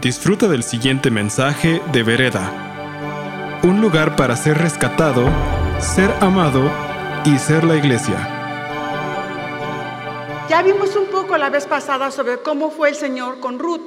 Disfruta 0.00 0.46
del 0.46 0.62
siguiente 0.62 1.10
mensaje 1.10 1.82
de 1.90 2.04
Vereda. 2.04 3.60
Un 3.64 3.80
lugar 3.80 4.14
para 4.14 4.36
ser 4.36 4.56
rescatado, 4.56 5.28
ser 5.80 6.08
amado 6.20 6.70
y 7.24 7.36
ser 7.36 7.64
la 7.64 7.74
iglesia. 7.74 8.16
Ya 10.48 10.62
vimos 10.62 10.94
un 10.94 11.06
poco 11.06 11.36
la 11.36 11.50
vez 11.50 11.66
pasada 11.66 12.12
sobre 12.12 12.38
cómo 12.38 12.70
fue 12.70 12.90
el 12.90 12.94
Señor 12.94 13.40
con 13.40 13.58
Ruth 13.58 13.82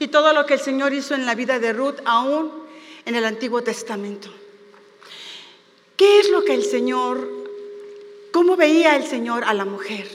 y 0.00 0.08
todo 0.08 0.32
lo 0.32 0.44
que 0.44 0.54
el 0.54 0.60
Señor 0.60 0.92
hizo 0.92 1.14
en 1.14 1.24
la 1.24 1.36
vida 1.36 1.60
de 1.60 1.72
Ruth 1.72 2.00
aún 2.04 2.50
en 3.06 3.14
el 3.14 3.24
Antiguo 3.24 3.62
Testamento. 3.62 4.30
¿Qué 5.96 6.18
es 6.18 6.30
lo 6.30 6.42
que 6.42 6.54
el 6.54 6.64
Señor, 6.64 7.28
cómo 8.32 8.56
veía 8.56 8.96
el 8.96 9.06
Señor 9.06 9.44
a 9.44 9.54
la 9.54 9.64
mujer? 9.64 10.08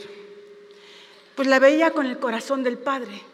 Pues 1.34 1.48
la 1.48 1.58
veía 1.58 1.92
con 1.92 2.04
el 2.04 2.18
corazón 2.18 2.62
del 2.62 2.76
Padre. 2.76 3.29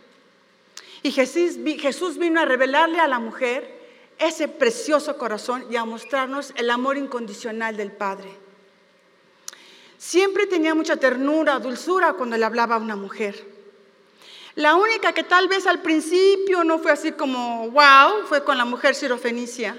Y 1.03 1.13
Jesús, 1.13 2.19
vino 2.19 2.41
a 2.41 2.45
revelarle 2.45 3.01
a 3.01 3.09
la 3.09 3.19
mujer 3.19 3.77
ese 4.19 4.49
precioso 4.49 5.17
corazón 5.19 5.67
y 5.71 5.77
a 5.77 5.85
mostrarnos 5.85 6.53
el 6.57 6.71
amor 6.71 6.97
incondicional 6.97 7.77
del 7.77 7.93
Padre. 7.93 8.31
Siempre 9.99 10.47
tenía 10.47 10.75
mucha 10.75 10.97
ternura, 10.97 11.59
dulzura 11.59 12.15
cuando 12.15 12.37
le 12.37 12.45
hablaba 12.45 12.77
a 12.77 12.79
una 12.79 12.97
mujer. 12.97 13.57
La 14.55 14.75
única 14.75 15.13
que 15.13 15.23
tal 15.23 15.49
vez 15.49 15.67
al 15.67 15.83
principio 15.83 16.65
no 16.65 16.79
fue 16.79 16.93
así 16.93 17.13
como 17.13 17.71
wow, 17.71 18.25
fue 18.27 18.43
con 18.43 18.57
la 18.57 18.65
mujer 18.65 18.95
sirofenicia. 18.95 19.79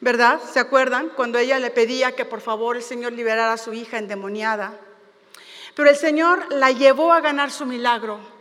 ¿Verdad? 0.00 0.40
¿Se 0.52 0.58
acuerdan? 0.58 1.10
Cuando 1.10 1.38
ella 1.38 1.58
le 1.58 1.70
pedía 1.70 2.12
que 2.12 2.24
por 2.24 2.40
favor 2.40 2.76
el 2.76 2.82
Señor 2.82 3.12
liberara 3.12 3.52
a 3.52 3.58
su 3.58 3.72
hija 3.72 3.98
endemoniada. 3.98 4.78
Pero 5.76 5.88
el 5.88 5.96
Señor 5.96 6.52
la 6.52 6.72
llevó 6.72 7.12
a 7.12 7.20
ganar 7.20 7.50
su 7.50 7.66
milagro 7.66 8.33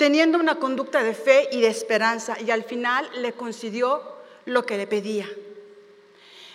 teniendo 0.00 0.38
una 0.38 0.54
conducta 0.54 1.02
de 1.02 1.12
fe 1.12 1.50
y 1.52 1.60
de 1.60 1.66
esperanza, 1.66 2.34
y 2.40 2.50
al 2.50 2.64
final 2.64 3.06
le 3.16 3.34
concedió 3.34 4.02
lo 4.46 4.64
que 4.64 4.78
le 4.78 4.86
pedía. 4.86 5.28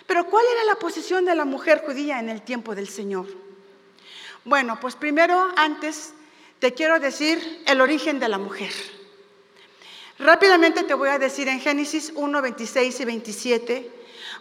Pero 0.04 0.26
¿cuál 0.26 0.44
era 0.52 0.64
la 0.64 0.74
posición 0.74 1.24
de 1.24 1.36
la 1.36 1.44
mujer 1.44 1.84
judía 1.86 2.18
en 2.18 2.28
el 2.28 2.42
tiempo 2.42 2.74
del 2.74 2.88
Señor? 2.88 3.28
Bueno, 4.44 4.80
pues 4.80 4.96
primero, 4.96 5.46
antes, 5.54 6.12
te 6.58 6.74
quiero 6.74 6.98
decir 6.98 7.62
el 7.68 7.80
origen 7.80 8.18
de 8.18 8.28
la 8.28 8.38
mujer. 8.38 8.72
Rápidamente 10.18 10.82
te 10.82 10.94
voy 10.94 11.10
a 11.10 11.20
decir 11.20 11.46
en 11.46 11.60
Génesis 11.60 12.12
1, 12.16 12.42
26 12.42 12.98
y 12.98 13.04
27, 13.04 13.90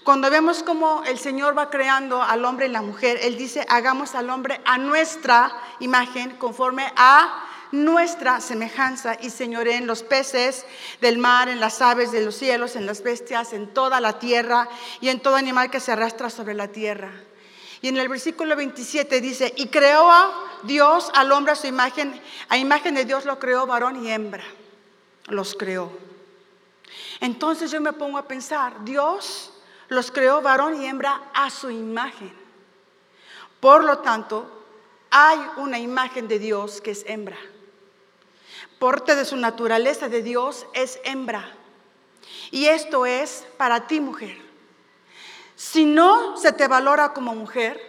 cuando 0.03 0.31
vemos 0.31 0.63
cómo 0.63 1.03
el 1.05 1.19
Señor 1.19 1.55
va 1.55 1.69
creando 1.69 2.23
al 2.23 2.43
hombre 2.43 2.65
y 2.65 2.69
la 2.69 2.81
mujer, 2.81 3.19
Él 3.21 3.37
dice, 3.37 3.67
hagamos 3.69 4.15
al 4.15 4.31
hombre 4.31 4.61
a 4.65 4.79
nuestra 4.79 5.55
imagen, 5.79 6.37
conforme 6.37 6.91
a 6.95 7.51
nuestra 7.83 8.39
semejanza 8.41 9.17
y 9.21 9.29
señoré 9.29 9.75
en 9.75 9.87
los 9.87 10.03
peces 10.03 10.65
del 11.01 11.17
mar, 11.17 11.49
en 11.49 11.59
las 11.59 11.81
aves 11.81 12.11
de 12.11 12.23
los 12.23 12.35
cielos, 12.35 12.75
en 12.75 12.85
las 12.85 13.03
bestias, 13.03 13.53
en 13.53 13.73
toda 13.73 13.99
la 13.99 14.19
tierra 14.19 14.69
y 15.01 15.09
en 15.09 15.19
todo 15.19 15.35
animal 15.35 15.69
que 15.69 15.79
se 15.79 15.91
arrastra 15.91 16.29
sobre 16.29 16.53
la 16.53 16.69
tierra. 16.69 17.11
Y 17.81 17.89
en 17.89 17.97
el 17.97 18.07
versículo 18.07 18.55
27 18.55 19.21
dice, 19.21 19.53
y 19.57 19.67
creó 19.67 20.09
a 20.11 20.31
Dios 20.63 21.11
al 21.13 21.31
hombre 21.31 21.51
a 21.51 21.55
su 21.55 21.67
imagen, 21.67 22.19
a 22.49 22.57
imagen 22.57 22.95
de 22.95 23.05
Dios 23.05 23.25
lo 23.25 23.37
creó 23.37 23.67
varón 23.67 24.03
y 24.03 24.11
hembra, 24.11 24.45
los 25.27 25.55
creó. 25.55 25.91
Entonces 27.19 27.71
yo 27.71 27.81
me 27.81 27.93
pongo 27.93 28.17
a 28.17 28.27
pensar, 28.27 28.83
Dios 28.85 29.51
los 29.89 30.11
creó 30.11 30.41
varón 30.41 30.81
y 30.81 30.85
hembra 30.85 31.29
a 31.33 31.49
su 31.49 31.69
imagen. 31.69 32.33
Por 33.59 33.83
lo 33.83 33.99
tanto, 33.99 34.63
hay 35.11 35.39
una 35.57 35.79
imagen 35.79 36.27
de 36.27 36.39
Dios 36.39 36.81
que 36.81 36.91
es 36.91 37.03
hembra 37.07 37.37
porte 38.79 39.15
de 39.15 39.25
su 39.25 39.37
naturaleza 39.37 40.09
de 40.09 40.21
Dios 40.21 40.65
es 40.73 40.99
hembra. 41.03 41.51
Y 42.51 42.67
esto 42.67 43.05
es 43.05 43.45
para 43.57 43.87
ti, 43.87 43.99
mujer. 43.99 44.37
Si 45.55 45.85
no 45.85 46.37
se 46.37 46.51
te 46.51 46.67
valora 46.67 47.13
como 47.13 47.33
mujer, 47.33 47.79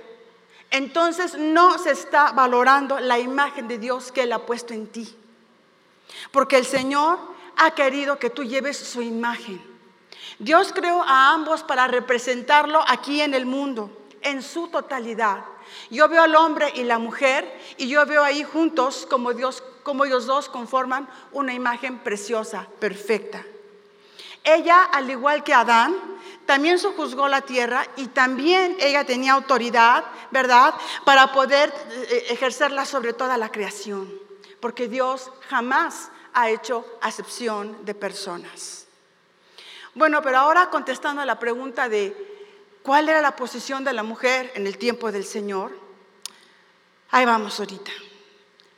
entonces 0.71 1.37
no 1.39 1.79
se 1.79 1.91
está 1.91 2.33
valorando 2.33 2.99
la 3.01 3.19
imagen 3.19 3.69
de 3.69 3.79
Dios 3.79 4.13
que 4.13 4.23
Él 4.23 4.33
ha 4.33 4.47
puesto 4.47 4.75
en 4.75 4.87
ti. 4.87 5.17
Porque 6.31 6.57
el 6.57 6.67
Señor 6.67 7.19
ha 7.57 7.73
querido 7.73 8.19
que 8.19 8.31
tú 8.31 8.45
lleves 8.45 8.77
su 8.77 9.03
imagen. 9.03 9.61
Dios 10.39 10.73
creó 10.73 11.03
a 11.03 11.33
ambos 11.33 11.63
para 11.63 11.87
representarlo 11.87 12.83
aquí 12.87 13.21
en 13.21 13.35
el 13.35 13.47
mundo, 13.47 13.91
en 14.23 14.43
su 14.43 14.69
totalidad. 14.69 15.45
Yo 15.91 16.09
veo 16.09 16.23
al 16.23 16.35
hombre 16.35 16.71
y 16.75 16.85
la 16.85 16.99
mujer 16.99 17.61
y 17.77 17.89
yo 17.89 18.05
veo 18.07 18.23
ahí 18.23 18.45
juntos 18.45 19.07
como 19.09 19.33
Dios 19.33 19.63
como 19.87 20.05
ellos 20.05 20.27
dos 20.27 20.49
conforman 20.49 21.09
una 21.31 21.55
imagen 21.55 22.01
preciosa, 22.01 22.67
perfecta. 22.81 23.45
Ella, 24.43 24.83
al 24.83 25.09
igual 25.09 25.45
que 25.45 25.55
Adán, 25.55 25.95
también 26.45 26.81
sojuzgó 26.81 27.29
la 27.29 27.43
tierra 27.43 27.87
y 27.95 28.09
también 28.09 28.77
ella 28.81 29.07
tenía 29.07 29.35
autoridad, 29.35 30.05
¿verdad?, 30.33 30.75
para 31.05 31.31
poder 31.31 31.73
eh, 32.11 32.27
ejercerla 32.31 32.85
sobre 32.85 33.13
toda 33.13 33.39
la 33.39 33.53
creación, 33.53 34.13
porque 34.59 34.89
Dios 34.89 35.31
jamás 35.49 36.11
ha 36.35 36.51
hecho 36.51 36.85
acepción 37.01 37.85
de 37.85 37.95
personas. 37.95 38.87
Bueno, 39.95 40.21
pero 40.21 40.39
ahora 40.39 40.69
contestando 40.69 41.23
a 41.23 41.27
la 41.27 41.39
pregunta 41.39 41.89
de 41.89 42.13
cuál 42.83 43.09
era 43.09 43.21
la 43.21 43.37
posición 43.37 43.85
de 43.85 43.93
la 43.93 44.03
mujer 44.03 44.51
en 44.57 44.67
el 44.67 44.79
tiempo 44.79 45.13
del 45.13 45.25
Señor, 45.25 45.79
ahí 47.13 47.25
vamos 47.25 47.61
ahorita. 47.61 47.93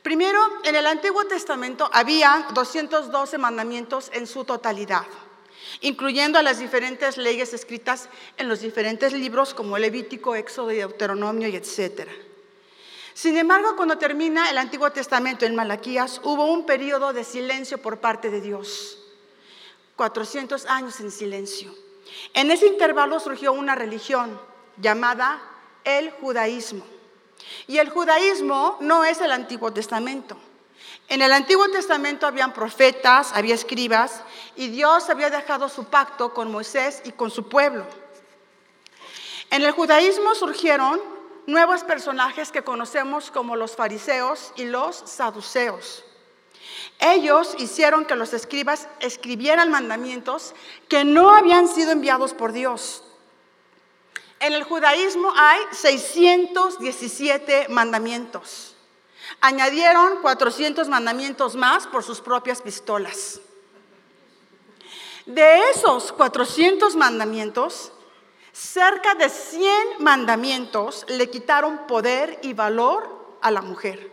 Primero, 0.09 0.41
en 0.63 0.75
el 0.75 0.87
Antiguo 0.87 1.25
Testamento 1.25 1.87
había 1.93 2.47
212 2.55 3.37
mandamientos 3.37 4.09
en 4.11 4.25
su 4.25 4.43
totalidad, 4.43 5.05
incluyendo 5.81 6.41
las 6.41 6.57
diferentes 6.57 7.15
leyes 7.17 7.53
escritas 7.53 8.09
en 8.35 8.49
los 8.49 8.61
diferentes 8.61 9.13
libros 9.13 9.53
como 9.53 9.77
Levítico, 9.77 10.33
Éxodo 10.33 10.69
Deuteronomio 10.69 11.47
etc. 11.47 12.09
Sin 13.13 13.37
embargo, 13.37 13.75
cuando 13.75 13.99
termina 13.99 14.49
el 14.49 14.57
Antiguo 14.57 14.91
Testamento 14.91 15.45
en 15.45 15.53
Malaquías, 15.53 16.21
hubo 16.23 16.45
un 16.45 16.65
periodo 16.65 17.13
de 17.13 17.23
silencio 17.23 17.77
por 17.77 17.99
parte 17.99 18.31
de 18.31 18.41
Dios. 18.41 18.97
400 19.95 20.65
años 20.65 20.99
en 21.01 21.11
silencio. 21.11 21.71
En 22.33 22.49
ese 22.49 22.65
intervalo 22.65 23.19
surgió 23.19 23.53
una 23.53 23.75
religión 23.75 24.41
llamada 24.77 25.39
el 25.83 26.09
judaísmo. 26.09 26.98
Y 27.67 27.77
el 27.77 27.89
judaísmo 27.89 28.77
no 28.79 29.03
es 29.05 29.21
el 29.21 29.31
Antiguo 29.31 29.71
Testamento. 29.71 30.37
En 31.07 31.21
el 31.21 31.31
Antiguo 31.31 31.67
Testamento 31.69 32.27
habían 32.27 32.53
profetas, 32.53 33.31
había 33.33 33.55
escribas, 33.55 34.21
y 34.55 34.67
Dios 34.67 35.09
había 35.09 35.29
dejado 35.29 35.67
su 35.67 35.85
pacto 35.85 36.33
con 36.33 36.51
Moisés 36.51 37.01
y 37.03 37.11
con 37.11 37.31
su 37.31 37.49
pueblo. 37.49 37.85
En 39.49 39.63
el 39.63 39.71
judaísmo 39.71 40.35
surgieron 40.35 41.01
nuevos 41.47 41.83
personajes 41.83 42.51
que 42.51 42.63
conocemos 42.63 43.31
como 43.31 43.55
los 43.55 43.75
fariseos 43.75 44.53
y 44.55 44.65
los 44.65 44.95
saduceos. 44.95 46.05
Ellos 46.99 47.55
hicieron 47.57 48.05
que 48.05 48.15
los 48.15 48.33
escribas 48.33 48.87
escribieran 48.99 49.71
mandamientos 49.71 50.53
que 50.87 51.03
no 51.03 51.31
habían 51.31 51.67
sido 51.67 51.91
enviados 51.91 52.33
por 52.33 52.51
Dios. 52.51 53.03
En 54.39 54.53
el 54.53 54.63
judaísmo 54.63 55.33
hay 55.35 55.59
617 55.71 57.67
mandamientos. 57.69 58.75
Añadieron 59.41 60.21
400 60.21 60.87
mandamientos 60.87 61.55
más 61.55 61.87
por 61.87 62.03
sus 62.03 62.21
propias 62.21 62.61
pistolas. 62.61 63.41
De 65.25 65.69
esos 65.71 66.11
400 66.13 66.95
mandamientos, 66.95 67.91
cerca 68.53 69.13
de 69.15 69.29
100 69.29 69.71
mandamientos 69.99 71.05
le 71.09 71.29
quitaron 71.29 71.85
poder 71.85 72.39
y 72.41 72.53
valor 72.53 73.37
a 73.41 73.51
la 73.51 73.61
mujer. 73.61 74.09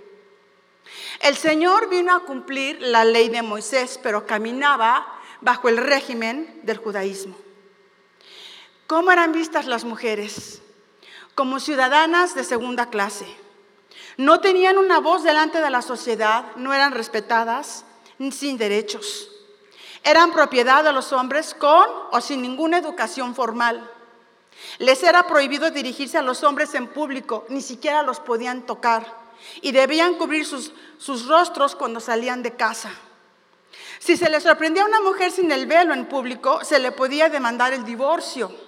El 1.21 1.37
Señor 1.37 1.89
vino 1.89 2.15
a 2.15 2.21
cumplir 2.21 2.81
la 2.83 3.05
ley 3.05 3.29
de 3.29 3.43
Moisés, 3.43 3.99
pero 4.03 4.27
caminaba 4.27 5.07
bajo 5.41 5.69
el 5.69 5.79
régimen 5.79 6.61
del 6.65 6.79
judaísmo. 6.79 7.46
¿Cómo 8.87 9.11
eran 9.11 9.33
vistas 9.33 9.67
las 9.67 9.85
mujeres? 9.85 10.63
Como 11.35 11.59
ciudadanas 11.59 12.35
de 12.35 12.45
segunda 12.45 12.89
clase. 12.89 13.27
No 14.17 14.41
tenían 14.41 14.79
una 14.79 15.01
voz 15.01 15.25
delante 15.25 15.61
de 15.61 15.71
la 15.71 15.83
sociedad, 15.83 16.45
no 16.57 16.73
eran 16.73 16.93
respetadas, 16.93 17.85
sin 18.31 18.57
derechos. 18.57 19.29
Eran 20.05 20.33
propiedad 20.33 20.85
de 20.85 20.93
los 20.93 21.13
hombres 21.13 21.55
con 21.55 21.85
o 22.13 22.21
sin 22.21 22.41
ninguna 22.41 22.79
educación 22.79 23.35
formal. 23.35 23.91
Les 24.79 25.03
era 25.03 25.27
prohibido 25.27 25.71
dirigirse 25.71 26.17
a 26.17 26.23
los 26.23 26.45
hombres 26.45 26.75
en 26.75 26.87
público, 26.87 27.45
ni 27.49 27.61
siquiera 27.61 28.03
los 28.03 28.21
podían 28.21 28.63
tocar. 28.63 29.27
Y 29.61 29.73
debían 29.73 30.15
cubrir 30.15 30.47
sus, 30.47 30.73
rostros 31.27 31.75
cuando 31.77 32.01
salían 32.01 32.43
de 32.43 32.55
casa. 32.55 32.91
Si 33.99 34.17
se 34.17 34.31
les 34.31 34.45
sorprendía 34.45 34.85
a 34.85 34.87
una 34.87 35.01
mujer 35.01 35.31
sin 35.31 35.51
el 35.51 35.67
velo 35.67 35.93
en 35.93 36.07
público, 36.07 36.65
se 36.65 36.79
le 36.79 36.93
podía 36.93 37.29
demandar 37.29 37.73
el 37.73 37.85
divorcio. 37.85 38.66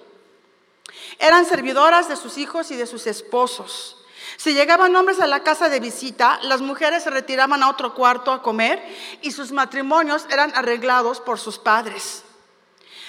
Eran 1.19 1.45
servidoras 1.45 2.07
de 2.07 2.15
sus 2.15 2.37
hijos 2.37 2.71
y 2.71 2.77
de 2.77 2.87
sus 2.87 3.05
esposos. 3.05 3.97
Si 4.37 4.53
llegaban 4.53 4.95
hombres 4.95 5.19
a 5.19 5.27
la 5.27 5.43
casa 5.43 5.67
de 5.67 5.81
visita, 5.81 6.39
las 6.43 6.61
mujeres 6.61 7.03
se 7.03 7.09
retiraban 7.09 7.61
a 7.61 7.69
otro 7.69 7.93
cuarto 7.93 8.31
a 8.31 8.41
comer 8.41 8.81
y 9.21 9.31
sus 9.31 9.51
matrimonios 9.51 10.25
eran 10.29 10.53
arreglados 10.55 11.19
por 11.19 11.37
sus 11.37 11.59
padres. 11.59 12.23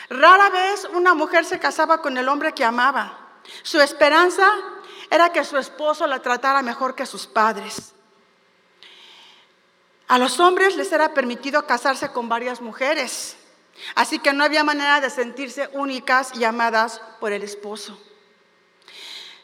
Rara 0.09 0.51
vez 0.51 0.89
una 0.93 1.15
mujer 1.15 1.45
se 1.45 1.61
casaba 1.61 2.03
con 2.03 2.19
el 2.19 2.29
hombre 2.29 2.53
que 2.53 2.65
amaba. 2.65 3.17
Su 3.63 3.81
esperanza 3.81 4.51
era 5.09 5.31
que 5.31 5.45
su 5.45 5.57
esposo 5.57 6.07
la 6.07 6.21
tratara 6.21 6.63
mejor 6.63 6.97
que 6.97 7.07
sus 7.07 7.29
padres. 7.29 7.93
A 10.09 10.19
los 10.19 10.41
hombres 10.41 10.77
les 10.77 10.91
era 10.91 11.15
permitido 11.15 11.65
casarse 11.65 12.11
con 12.11 12.29
varias 12.29 12.61
mujeres, 12.61 13.37
así 13.95 14.19
que 14.19 14.33
no 14.33 14.45
había 14.45 14.65
manera 14.65 15.01
de 15.01 15.11
sentirse 15.11 15.69
únicas 15.73 16.33
y 16.35 16.45
amadas 16.45 17.01
por 17.21 17.33
el 17.33 17.43
esposo. 17.43 17.99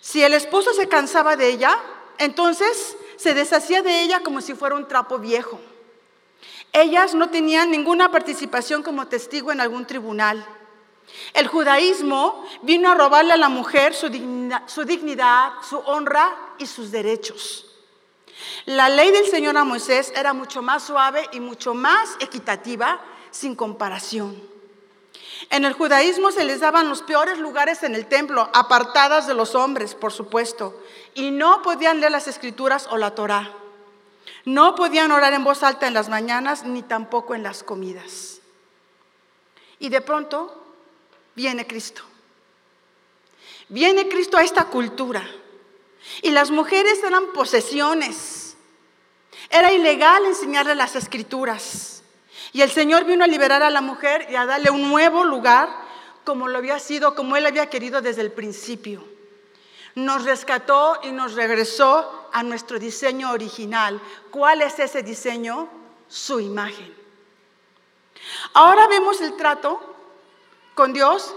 Si 0.01 0.23
el 0.23 0.35
esposo 0.35 0.73
se 0.75 0.89
cansaba 0.89 1.37
de 1.37 1.49
ella, 1.49 1.77
entonces 2.19 2.97
se 3.17 3.35
deshacía 3.35 3.83
de 3.83 4.03
ella 4.03 4.21
como 4.21 4.41
si 4.41 4.55
fuera 4.55 4.77
un 4.77 4.89
trapo 4.89 5.19
viejo. 5.19 5.61
Ellas 6.73 7.15
no 7.15 7.31
tenían 7.31 7.71
ninguna 7.71 8.11
participación 8.11 8.83
como 8.83 9.09
testigo 9.09 9.51
en 9.51 9.61
algún 9.61 9.87
tribunal. 9.87 10.47
El 11.33 11.47
judaísmo 11.47 12.47
vino 12.63 12.91
a 12.91 12.95
robarle 12.95 13.33
a 13.33 13.37
la 13.37 13.49
mujer 13.49 13.95
su 13.95 14.09
dignidad, 14.09 15.53
su, 15.63 15.79
honra 15.79 16.37
y 16.59 16.67
sus 16.67 16.91
derechos. 16.91 17.67
La 18.67 18.89
ley 18.89 19.11
del 19.11 19.27
Señor 19.27 19.57
a 19.57 19.65
Moisés 19.65 20.13
era 20.15 20.35
mucho 20.35 20.61
más 20.61 20.83
suave 20.83 21.27
y 21.33 21.41
mucho 21.41 21.73
más 21.73 22.17
equitativa 22.21 23.01
sin 23.37 23.55
comparación. 23.55 24.43
En 25.51 25.65
el 25.65 25.75
judaísmo 25.75 26.33
se 26.33 26.45
les 26.45 26.61
daban 26.61 26.89
los 26.89 27.03
peores 27.03 27.39
lugares 27.39 27.83
en 27.83 27.95
el 27.95 28.07
templo, 28.07 28.49
apartadas 28.53 29.27
de 29.27 29.35
los 29.35 29.55
hombres, 29.55 29.95
por 29.95 30.13
supuesto, 30.13 30.83
y 31.15 31.31
no 31.31 31.63
podían 31.63 32.01
leer 32.01 32.13
las 32.13 32.27
escrituras 32.27 32.89
o 32.91 32.97
la 32.97 33.15
Torá. 33.15 33.53
No 34.45 34.75
podían 34.75 35.13
orar 35.13 35.35
en 35.35 35.45
voz 35.45 35.63
alta 35.63 35.87
en 35.87 35.95
las 35.95 36.09
mañanas 36.09 36.65
ni 36.65 36.83
tampoco 36.83 37.35
en 37.35 37.43
las 37.43 37.63
comidas. 37.63 38.41
Y 39.79 39.89
de 39.89 40.01
pronto 40.01 40.65
viene 41.35 41.67
Cristo. 41.67 42.03
Viene 43.69 44.09
Cristo 44.09 44.37
a 44.37 44.43
esta 44.43 44.65
cultura. 44.65 45.29
Y 46.23 46.31
las 46.31 46.51
mujeres 46.51 47.03
eran 47.03 47.33
posesiones. 47.33 48.57
Era 49.51 49.73
ilegal 49.73 50.25
enseñarle 50.25 50.75
las 50.75 50.97
escrituras. 50.97 51.96
Y 52.57 52.63
el 52.63 52.71
Señor 52.71 53.05
vino 53.05 53.23
a 53.23 53.27
liberar 53.27 53.63
a 53.63 53.69
la 53.69 53.83
mujer 53.83 54.29
y 54.31 54.35
a 54.35 54.47
darle 54.47 54.71
un 54.71 54.89
nuevo 54.89 55.25
lugar 55.25 55.69
como 56.25 56.49
lo 56.49 56.57
había 56.57 56.79
sido, 56.79 57.15
como 57.15 57.37
Él 57.37 57.45
había 57.45 57.69
querido 57.69 58.01
desde 58.01 58.23
el 58.23 58.33
principio. 58.33 59.05
Nos 59.95 60.25
rescató 60.25 60.99
y 61.03 61.13
nos 61.13 61.35
regresó 61.35 62.31
a 62.33 62.43
nuestro 62.43 62.79
diseño 62.79 63.31
original. 63.33 64.01
¿Cuál 64.31 64.63
es 64.63 64.79
ese 64.79 65.03
diseño? 65.03 65.69
Su 66.09 66.41
imagen. 66.41 66.97
Ahora 68.55 68.87
vemos 68.87 69.21
el 69.21 69.37
trato 69.37 69.79
con 70.75 70.95
Dios 70.95 71.35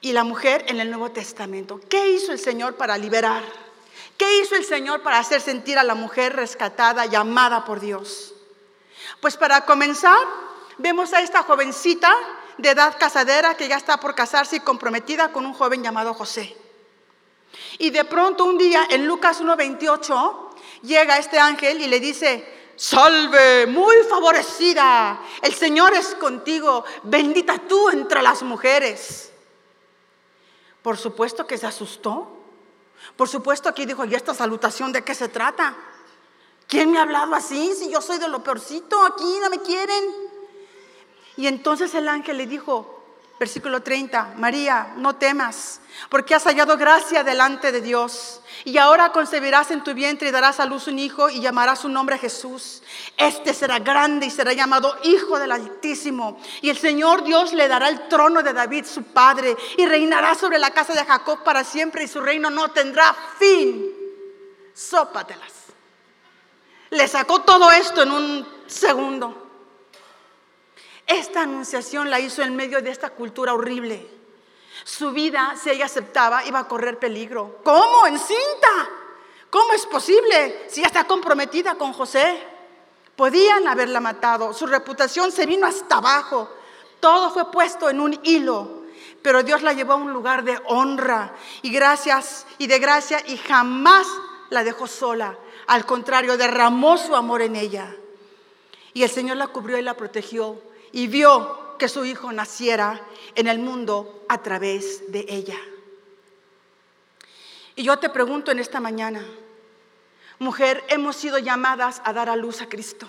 y 0.00 0.12
la 0.12 0.22
mujer 0.22 0.66
en 0.68 0.78
el 0.78 0.88
Nuevo 0.88 1.10
Testamento. 1.10 1.80
¿Qué 1.88 2.10
hizo 2.12 2.30
el 2.30 2.38
Señor 2.38 2.76
para 2.76 2.96
liberar? 2.96 3.42
¿Qué 4.16 4.38
hizo 4.38 4.54
el 4.54 4.64
Señor 4.64 5.02
para 5.02 5.18
hacer 5.18 5.40
sentir 5.40 5.80
a 5.80 5.82
la 5.82 5.96
mujer 5.96 6.36
rescatada 6.36 7.06
y 7.06 7.16
amada 7.16 7.64
por 7.64 7.80
Dios? 7.80 8.36
Pues 9.20 9.36
para 9.36 9.64
comenzar, 9.64 10.16
vemos 10.78 11.12
a 11.12 11.20
esta 11.20 11.42
jovencita 11.42 12.14
de 12.58 12.70
edad 12.70 12.96
casadera 12.98 13.54
que 13.54 13.68
ya 13.68 13.76
está 13.76 13.98
por 13.98 14.14
casarse 14.14 14.56
y 14.56 14.60
comprometida 14.60 15.32
con 15.32 15.46
un 15.46 15.54
joven 15.54 15.82
llamado 15.82 16.14
José. 16.14 16.56
Y 17.78 17.90
de 17.90 18.04
pronto 18.04 18.44
un 18.44 18.58
día 18.58 18.86
en 18.90 19.06
Lucas 19.06 19.42
1.28 19.42 20.50
llega 20.82 21.18
este 21.18 21.38
ángel 21.38 21.80
y 21.80 21.86
le 21.86 21.98
dice, 21.98 22.72
salve, 22.76 23.66
muy 23.66 23.96
favorecida, 24.08 25.20
el 25.42 25.54
Señor 25.54 25.94
es 25.94 26.14
contigo, 26.14 26.84
bendita 27.02 27.58
tú 27.58 27.90
entre 27.90 28.22
las 28.22 28.42
mujeres. 28.42 29.32
Por 30.82 30.96
supuesto 30.96 31.46
que 31.46 31.58
se 31.58 31.66
asustó. 31.66 32.36
Por 33.16 33.28
supuesto 33.28 33.74
que 33.74 33.86
dijo, 33.86 34.04
¿y 34.04 34.14
esta 34.14 34.34
salutación 34.34 34.92
de 34.92 35.02
qué 35.02 35.14
se 35.14 35.28
trata? 35.28 35.76
¿Quién 36.70 36.92
me 36.92 36.98
ha 36.98 37.02
hablado 37.02 37.34
así? 37.34 37.74
Si 37.76 37.90
yo 37.90 38.00
soy 38.00 38.18
de 38.18 38.28
lo 38.28 38.44
peorcito, 38.44 39.04
aquí 39.04 39.38
no 39.42 39.50
me 39.50 39.58
quieren. 39.58 40.04
Y 41.36 41.48
entonces 41.48 41.92
el 41.96 42.08
ángel 42.08 42.36
le 42.36 42.46
dijo, 42.46 43.02
versículo 43.40 43.82
30, 43.82 44.34
María, 44.36 44.92
no 44.96 45.16
temas, 45.16 45.80
porque 46.10 46.32
has 46.32 46.44
hallado 46.44 46.76
gracia 46.76 47.24
delante 47.24 47.72
de 47.72 47.80
Dios. 47.80 48.40
Y 48.64 48.78
ahora 48.78 49.10
concebirás 49.10 49.72
en 49.72 49.82
tu 49.82 49.94
vientre 49.94 50.28
y 50.28 50.30
darás 50.30 50.60
a 50.60 50.66
luz 50.66 50.86
un 50.86 51.00
hijo 51.00 51.28
y 51.28 51.40
llamarás 51.40 51.80
su 51.80 51.88
nombre 51.88 52.18
Jesús. 52.18 52.84
Este 53.16 53.52
será 53.52 53.80
grande 53.80 54.26
y 54.26 54.30
será 54.30 54.52
llamado 54.52 54.96
Hijo 55.02 55.40
del 55.40 55.50
Altísimo. 55.50 56.38
Y 56.62 56.70
el 56.70 56.78
Señor 56.78 57.24
Dios 57.24 57.52
le 57.52 57.66
dará 57.66 57.88
el 57.88 58.06
trono 58.06 58.44
de 58.44 58.52
David, 58.52 58.84
su 58.84 59.02
padre, 59.02 59.56
y 59.76 59.86
reinará 59.86 60.36
sobre 60.36 60.60
la 60.60 60.70
casa 60.70 60.92
de 60.92 61.04
Jacob 61.04 61.42
para 61.42 61.64
siempre 61.64 62.04
y 62.04 62.08
su 62.08 62.20
reino 62.20 62.48
no 62.48 62.70
tendrá 62.70 63.12
fin. 63.40 63.90
Sópatelas. 64.72 65.59
Le 66.90 67.06
sacó 67.06 67.42
todo 67.42 67.70
esto 67.70 68.02
en 68.02 68.10
un 68.10 68.62
segundo. 68.66 69.48
Esta 71.06 71.42
anunciación 71.42 72.10
la 72.10 72.20
hizo 72.20 72.42
en 72.42 72.54
medio 72.54 72.80
de 72.82 72.90
esta 72.90 73.10
cultura 73.10 73.54
horrible. 73.54 74.08
Su 74.84 75.12
vida, 75.12 75.54
si 75.60 75.70
ella 75.70 75.86
aceptaba, 75.86 76.44
iba 76.44 76.60
a 76.60 76.68
correr 76.68 76.98
peligro. 76.98 77.60
¿Cómo? 77.64 78.06
¿En 78.06 78.18
cinta? 78.18 78.88
¿Cómo 79.50 79.72
es 79.72 79.86
posible 79.86 80.66
si 80.68 80.80
ella 80.80 80.86
está 80.88 81.04
comprometida 81.04 81.74
con 81.74 81.92
José? 81.92 82.40
Podían 83.16 83.66
haberla 83.66 84.00
matado. 84.00 84.54
Su 84.54 84.66
reputación 84.66 85.32
se 85.32 85.46
vino 85.46 85.66
hasta 85.66 85.96
abajo. 85.96 86.48
Todo 87.00 87.30
fue 87.30 87.50
puesto 87.50 87.90
en 87.90 88.00
un 88.00 88.18
hilo. 88.22 88.80
Pero 89.22 89.42
Dios 89.42 89.62
la 89.62 89.72
llevó 89.72 89.94
a 89.94 89.96
un 89.96 90.12
lugar 90.12 90.44
de 90.44 90.58
honra 90.66 91.34
y 91.62 91.70
gracias 91.70 92.46
y 92.58 92.66
de 92.66 92.78
gracia 92.78 93.22
y 93.26 93.36
jamás 93.36 94.06
la 94.48 94.64
dejó 94.64 94.86
sola. 94.86 95.36
Al 95.70 95.86
contrario, 95.86 96.36
derramó 96.36 96.98
su 96.98 97.14
amor 97.14 97.42
en 97.42 97.54
ella. 97.54 97.94
Y 98.92 99.04
el 99.04 99.08
Señor 99.08 99.36
la 99.36 99.46
cubrió 99.46 99.78
y 99.78 99.82
la 99.82 99.96
protegió 99.96 100.60
y 100.90 101.06
vio 101.06 101.76
que 101.78 101.88
su 101.88 102.04
hijo 102.04 102.32
naciera 102.32 103.00
en 103.36 103.46
el 103.46 103.60
mundo 103.60 104.24
a 104.28 104.42
través 104.42 105.12
de 105.12 105.26
ella. 105.28 105.56
Y 107.76 107.84
yo 107.84 108.00
te 108.00 108.08
pregunto 108.08 108.50
en 108.50 108.58
esta 108.58 108.80
mañana, 108.80 109.24
mujer, 110.40 110.82
hemos 110.88 111.14
sido 111.14 111.38
llamadas 111.38 112.02
a 112.04 112.12
dar 112.12 112.28
a 112.28 112.34
luz 112.34 112.62
a 112.62 112.68
Cristo. 112.68 113.06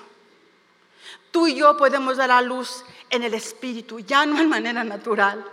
Tú 1.32 1.48
y 1.48 1.56
yo 1.56 1.76
podemos 1.78 2.18
dar 2.18 2.30
a 2.30 2.44
luz 2.44 2.86
en 3.10 3.24
el 3.24 3.34
Espíritu, 3.34 4.02
ya 4.02 4.28
no 4.28 4.40
en 4.40 4.48
manera 4.48 4.84
natural. 4.84 5.44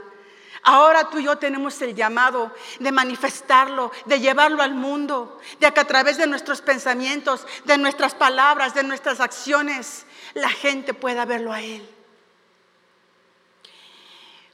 Ahora 0.63 1.09
tú 1.09 1.19
y 1.19 1.25
yo 1.25 1.39
tenemos 1.39 1.81
el 1.83 1.95
llamado 1.95 2.53
de 2.81 2.93
manifestarlo, 2.93 3.93
de 4.07 4.21
llevarlo 4.21 4.63
al 4.63 4.75
mundo, 4.75 5.41
de 5.61 5.73
que 5.73 5.81
a 5.81 5.87
través 5.87 6.17
de 6.17 6.27
nuestros 6.27 6.61
pensamientos, 6.61 7.47
de 7.65 7.79
nuestras 7.79 8.15
palabras, 8.15 8.75
de 8.75 8.83
nuestras 8.83 9.21
acciones, 9.21 10.05
la 10.35 10.49
gente 10.49 10.95
pueda 10.95 11.25
verlo 11.25 11.53
a 11.53 11.63
Él. 11.63 11.89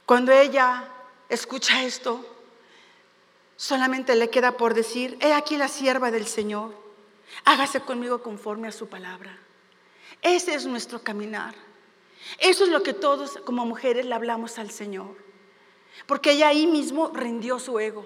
Cuando 0.05 0.31
ella 0.31 0.87
escucha 1.29 1.83
esto, 1.83 2.23
solamente 3.57 4.15
le 4.15 4.29
queda 4.29 4.57
por 4.57 4.73
decir, 4.73 5.17
he 5.21 5.33
aquí 5.33 5.57
la 5.57 5.67
sierva 5.67 6.11
del 6.11 6.27
Señor, 6.27 6.75
hágase 7.43 7.81
conmigo 7.81 8.21
conforme 8.21 8.67
a 8.67 8.71
su 8.71 8.87
palabra. 8.87 9.37
Ese 10.21 10.53
es 10.53 10.65
nuestro 10.65 11.01
caminar. 11.01 11.55
Eso 12.39 12.63
es 12.63 12.69
lo 12.69 12.83
que 12.83 12.93
todos 12.93 13.39
como 13.45 13.65
mujeres 13.65 14.05
le 14.05 14.15
hablamos 14.15 14.57
al 14.57 14.71
Señor. 14.71 15.15
Porque 16.05 16.31
ella 16.31 16.49
ahí 16.49 16.67
mismo 16.67 17.11
rindió 17.13 17.59
su 17.59 17.79
ego. 17.79 18.05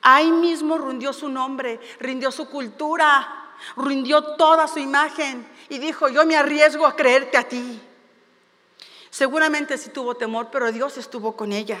Ahí 0.00 0.30
mismo 0.30 0.78
rindió 0.78 1.12
su 1.12 1.28
nombre, 1.28 1.80
rindió 2.00 2.30
su 2.30 2.48
cultura, 2.48 3.52
rindió 3.76 4.22
toda 4.36 4.66
su 4.66 4.78
imagen 4.78 5.46
y 5.68 5.78
dijo, 5.78 6.08
yo 6.08 6.24
me 6.26 6.36
arriesgo 6.36 6.86
a 6.86 6.96
creerte 6.96 7.36
a 7.36 7.48
ti. 7.48 7.80
Seguramente 9.10 9.78
sí 9.78 9.90
tuvo 9.90 10.14
temor, 10.16 10.48
pero 10.50 10.72
Dios 10.72 10.98
estuvo 10.98 11.36
con 11.36 11.52
ella. 11.52 11.80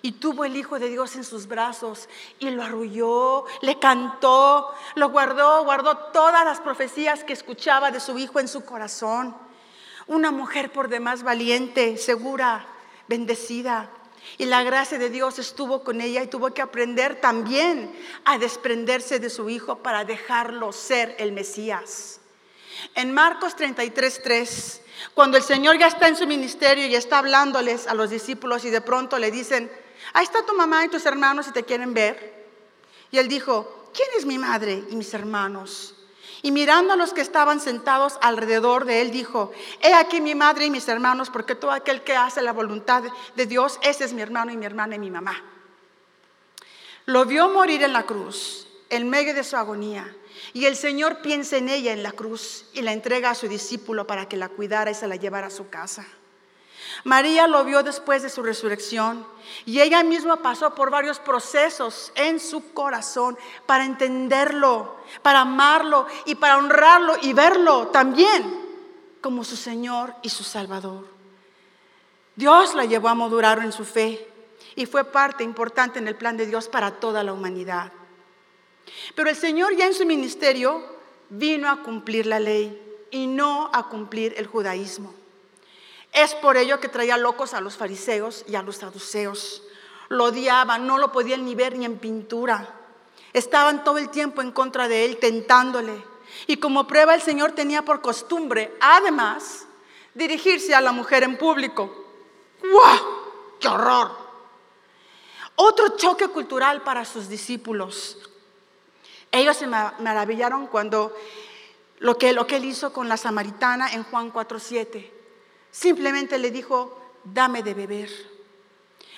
Y 0.00 0.12
tuvo 0.12 0.44
el 0.44 0.56
Hijo 0.56 0.78
de 0.78 0.88
Dios 0.88 1.16
en 1.16 1.24
sus 1.24 1.48
brazos 1.48 2.08
y 2.38 2.50
lo 2.50 2.62
arrulló, 2.62 3.46
le 3.62 3.80
cantó, 3.80 4.72
lo 4.94 5.08
guardó, 5.10 5.64
guardó 5.64 5.96
todas 6.12 6.44
las 6.44 6.60
profecías 6.60 7.24
que 7.24 7.32
escuchaba 7.32 7.90
de 7.90 7.98
su 7.98 8.16
Hijo 8.16 8.38
en 8.38 8.46
su 8.46 8.64
corazón. 8.64 9.36
Una 10.06 10.30
mujer 10.30 10.70
por 10.70 10.88
demás 10.88 11.24
valiente, 11.24 11.96
segura, 11.96 12.64
bendecida. 13.08 13.90
Y 14.36 14.46
la 14.46 14.62
gracia 14.62 14.98
de 14.98 15.10
Dios 15.10 15.38
estuvo 15.38 15.82
con 15.82 16.00
ella 16.00 16.22
y 16.22 16.28
tuvo 16.28 16.52
que 16.52 16.62
aprender 16.62 17.20
también 17.20 17.92
a 18.24 18.38
desprenderse 18.38 19.18
de 19.18 19.30
su 19.30 19.50
hijo 19.50 19.78
para 19.78 20.04
dejarlo 20.04 20.72
ser 20.72 21.16
el 21.18 21.32
Mesías. 21.32 22.20
En 22.94 23.12
Marcos 23.12 23.56
33, 23.56 24.82
cuando 25.14 25.36
el 25.36 25.42
Señor 25.42 25.78
ya 25.78 25.88
está 25.88 26.08
en 26.08 26.16
su 26.16 26.26
ministerio 26.26 26.86
y 26.86 26.94
está 26.94 27.18
hablándoles 27.18 27.86
a 27.86 27.94
los 27.94 28.10
discípulos 28.10 28.64
y 28.64 28.70
de 28.70 28.80
pronto 28.80 29.18
le 29.18 29.30
dicen, 29.30 29.70
ahí 30.12 30.24
está 30.24 30.44
tu 30.46 30.54
mamá 30.54 30.84
y 30.84 30.88
tus 30.88 31.06
hermanos 31.06 31.46
si 31.46 31.52
te 31.52 31.64
quieren 31.64 31.94
ver. 31.94 32.46
Y 33.10 33.18
él 33.18 33.28
dijo, 33.28 33.90
¿quién 33.92 34.08
es 34.16 34.24
mi 34.24 34.38
madre 34.38 34.84
y 34.88 34.96
mis 34.96 35.12
hermanos? 35.14 35.97
Y 36.42 36.52
mirando 36.52 36.92
a 36.92 36.96
los 36.96 37.12
que 37.12 37.20
estaban 37.20 37.60
sentados 37.60 38.18
alrededor 38.20 38.84
de 38.84 39.00
él, 39.02 39.10
dijo, 39.10 39.50
he 39.80 39.92
aquí 39.94 40.20
mi 40.20 40.34
madre 40.34 40.66
y 40.66 40.70
mis 40.70 40.88
hermanos, 40.88 41.30
porque 41.30 41.54
todo 41.54 41.72
aquel 41.72 42.02
que 42.02 42.16
hace 42.16 42.42
la 42.42 42.52
voluntad 42.52 43.02
de 43.34 43.46
Dios, 43.46 43.78
ese 43.82 44.04
es 44.04 44.12
mi 44.12 44.22
hermano 44.22 44.52
y 44.52 44.56
mi 44.56 44.66
hermana 44.66 44.94
y 44.94 44.98
mi 44.98 45.10
mamá. 45.10 45.42
Lo 47.06 47.24
vio 47.24 47.48
morir 47.48 47.82
en 47.82 47.92
la 47.92 48.04
cruz, 48.04 48.68
en 48.90 49.08
medio 49.08 49.34
de 49.34 49.42
su 49.42 49.56
agonía, 49.56 50.14
y 50.52 50.66
el 50.66 50.76
Señor 50.76 51.22
piensa 51.22 51.56
en 51.56 51.68
ella 51.68 51.92
en 51.92 52.02
la 52.02 52.12
cruz 52.12 52.66
y 52.72 52.82
la 52.82 52.92
entrega 52.92 53.30
a 53.30 53.34
su 53.34 53.48
discípulo 53.48 54.06
para 54.06 54.28
que 54.28 54.36
la 54.36 54.48
cuidara 54.48 54.90
y 54.90 54.94
se 54.94 55.08
la 55.08 55.16
llevara 55.16 55.48
a 55.48 55.50
su 55.50 55.68
casa. 55.68 56.06
María 57.04 57.46
lo 57.46 57.64
vio 57.64 57.82
después 57.82 58.22
de 58.22 58.28
su 58.28 58.42
resurrección 58.42 59.26
y 59.64 59.80
ella 59.80 60.02
misma 60.02 60.42
pasó 60.42 60.74
por 60.74 60.90
varios 60.90 61.18
procesos 61.18 62.12
en 62.14 62.40
su 62.40 62.72
corazón 62.72 63.38
para 63.66 63.84
entenderlo, 63.84 64.96
para 65.22 65.40
amarlo 65.40 66.06
y 66.26 66.34
para 66.34 66.58
honrarlo 66.58 67.14
y 67.22 67.32
verlo 67.32 67.88
también 67.88 68.66
como 69.20 69.44
su 69.44 69.56
Señor 69.56 70.14
y 70.22 70.28
su 70.28 70.44
Salvador. 70.44 71.06
Dios 72.36 72.74
la 72.74 72.84
llevó 72.84 73.08
a 73.08 73.14
madurar 73.14 73.58
en 73.60 73.72
su 73.72 73.84
fe 73.84 74.28
y 74.76 74.86
fue 74.86 75.04
parte 75.04 75.42
importante 75.42 75.98
en 75.98 76.08
el 76.08 76.14
plan 76.14 76.36
de 76.36 76.46
Dios 76.46 76.68
para 76.68 76.92
toda 76.92 77.24
la 77.24 77.32
humanidad. 77.32 77.92
Pero 79.14 79.28
el 79.28 79.36
Señor 79.36 79.76
ya 79.76 79.86
en 79.86 79.94
su 79.94 80.06
ministerio 80.06 80.84
vino 81.30 81.68
a 81.68 81.82
cumplir 81.82 82.26
la 82.26 82.40
ley 82.40 82.80
y 83.10 83.26
no 83.26 83.70
a 83.72 83.88
cumplir 83.88 84.34
el 84.36 84.46
judaísmo. 84.46 85.17
Es 86.12 86.34
por 86.34 86.56
ello 86.56 86.80
que 86.80 86.88
traía 86.88 87.16
locos 87.16 87.54
a 87.54 87.60
los 87.60 87.76
fariseos 87.76 88.44
y 88.48 88.56
a 88.56 88.62
los 88.62 88.76
saduceos. 88.76 89.62
Lo 90.08 90.24
odiaban, 90.24 90.86
no 90.86 90.98
lo 90.98 91.12
podían 91.12 91.44
ni 91.44 91.54
ver 91.54 91.76
ni 91.76 91.84
en 91.84 91.98
pintura. 91.98 92.74
Estaban 93.32 93.84
todo 93.84 93.98
el 93.98 94.08
tiempo 94.08 94.40
en 94.40 94.52
contra 94.52 94.88
de 94.88 95.04
él, 95.04 95.18
tentándole. 95.18 96.02
Y 96.46 96.56
como 96.56 96.86
prueba 96.86 97.14
el 97.14 97.22
Señor 97.22 97.52
tenía 97.52 97.82
por 97.82 98.00
costumbre, 98.00 98.74
además, 98.80 99.66
dirigirse 100.14 100.74
a 100.74 100.80
la 100.80 100.92
mujer 100.92 101.22
en 101.22 101.36
público. 101.36 102.06
¡Guau! 102.60 102.98
¡Qué 103.60 103.68
horror! 103.68 104.28
Otro 105.56 105.96
choque 105.96 106.28
cultural 106.28 106.82
para 106.82 107.04
sus 107.04 107.28
discípulos. 107.28 108.18
Ellos 109.30 109.56
se 109.56 109.66
maravillaron 109.66 110.68
cuando 110.68 111.14
lo 111.98 112.16
que, 112.16 112.32
lo 112.32 112.46
que 112.46 112.56
él 112.56 112.64
hizo 112.64 112.92
con 112.92 113.08
la 113.08 113.16
samaritana 113.16 113.92
en 113.92 114.04
Juan 114.04 114.32
4:7. 114.32 115.17
Simplemente 115.78 116.38
le 116.38 116.50
dijo, 116.50 116.98
dame 117.22 117.62
de 117.62 117.72
beber. 117.72 118.10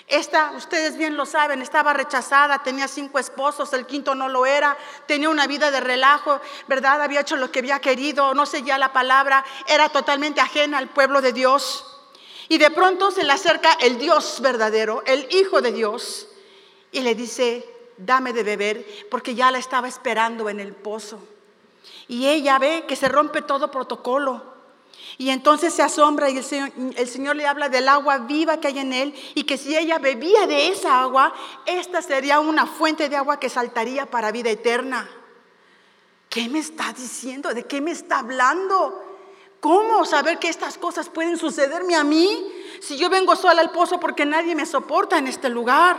Esta, 0.07 0.51
ustedes 0.51 0.99
bien 0.99 1.17
lo 1.17 1.25
saben, 1.25 1.63
estaba 1.63 1.95
rechazada, 1.95 2.63
tenía 2.63 2.87
cinco 2.87 3.19
esposos, 3.19 3.73
el 3.73 3.87
quinto 3.87 4.15
no 4.15 4.29
lo 4.29 4.45
era, 4.45 4.77
tenía 5.07 5.31
una 5.31 5.47
vida 5.47 5.71
de 5.71 5.81
relajo, 5.81 6.39
¿verdad? 6.69 7.01
Había 7.01 7.21
hecho 7.21 7.37
lo 7.37 7.51
que 7.51 7.61
había 7.61 7.79
querido, 7.79 8.35
no 8.35 8.45
seguía 8.45 8.77
la 8.77 8.93
palabra, 8.93 9.43
era 9.67 9.89
totalmente 9.89 10.43
ajena 10.43 10.77
al 10.77 10.91
pueblo 10.91 11.23
de 11.23 11.33
Dios. 11.33 11.87
Y 12.51 12.59
de 12.59 12.71
pronto 12.71 13.11
se 13.11 13.25
le 13.25 13.33
acerca 13.33 13.73
el 13.81 13.97
Dios 13.97 14.43
verdadero, 14.43 15.03
el 15.07 15.29
Hijo 15.31 15.63
de 15.63 15.73
Dios, 15.73 16.29
y 16.93 17.01
le 17.01 17.15
dice, 17.15 17.67
dame 17.97 18.35
de 18.35 18.43
beber, 18.43 19.09
porque 19.11 19.35
ya 19.35 19.51
la 19.51 19.57
estaba 19.57 19.89
esperando 19.89 20.51
en 20.51 20.61
el 20.61 20.75
pozo. 20.75 21.21
Y 22.07 22.27
ella 22.27 22.59
ve 22.59 22.85
que 22.87 22.97
se 22.97 23.09
rompe 23.09 23.41
todo 23.41 23.71
protocolo. 23.71 24.50
Y 25.19 25.31
entonces 25.31 25.75
se 25.75 25.83
asombra 25.83 26.31
y 26.31 26.39
el 26.39 27.09
Señor, 27.09 27.37
le 27.37 27.47
habla 27.47 27.69
del 27.69 27.89
agua 27.89 28.19
viva 28.19 28.59
que 28.59 28.69
hay 28.69 28.79
en 28.79 28.93
él 28.93 29.15
y 29.35 29.45
que 29.45 29.59
si 29.59 29.77
ella 29.77 29.99
bebía 29.99 30.47
de 30.47 30.69
esa 30.69 31.03
agua, 31.03 31.35
esta 31.67 32.01
sería 32.01 32.41
una 32.41 32.67
fuente 32.67 33.09
de 33.09 33.17
agua 33.17 33.39
que 33.39 33.49
saltaría 33.49 34.07
para 34.07 34.33
vida 34.33 34.51
eterna. 34.51 35.09
¿Qué 36.29 36.49
me 36.49 36.61
está 36.61 36.93
diciendo? 36.93 37.53
¿De 37.53 37.67
qué 37.67 37.81
me 37.81 37.91
está 37.91 38.21
hablando? 38.21 39.05
¿Cómo 39.61 40.07
saber 40.07 40.39
que 40.39 40.49
estas 40.49 40.79
cosas 40.79 41.11
pueden 41.11 41.37
sucederme 41.37 41.97
a 41.97 42.05
mí 42.05 42.51
si 42.81 42.97
yo 42.97 43.11
vengo 43.11 43.37
sola 43.37 43.61
al 43.61 43.73
pozo 43.73 44.01
porque 44.01 44.25
nadie 44.25 44.55
me 44.55 44.65
soporta 44.65 45.19
en 45.19 45.27
este 45.27 45.51
lugar? 45.51 45.99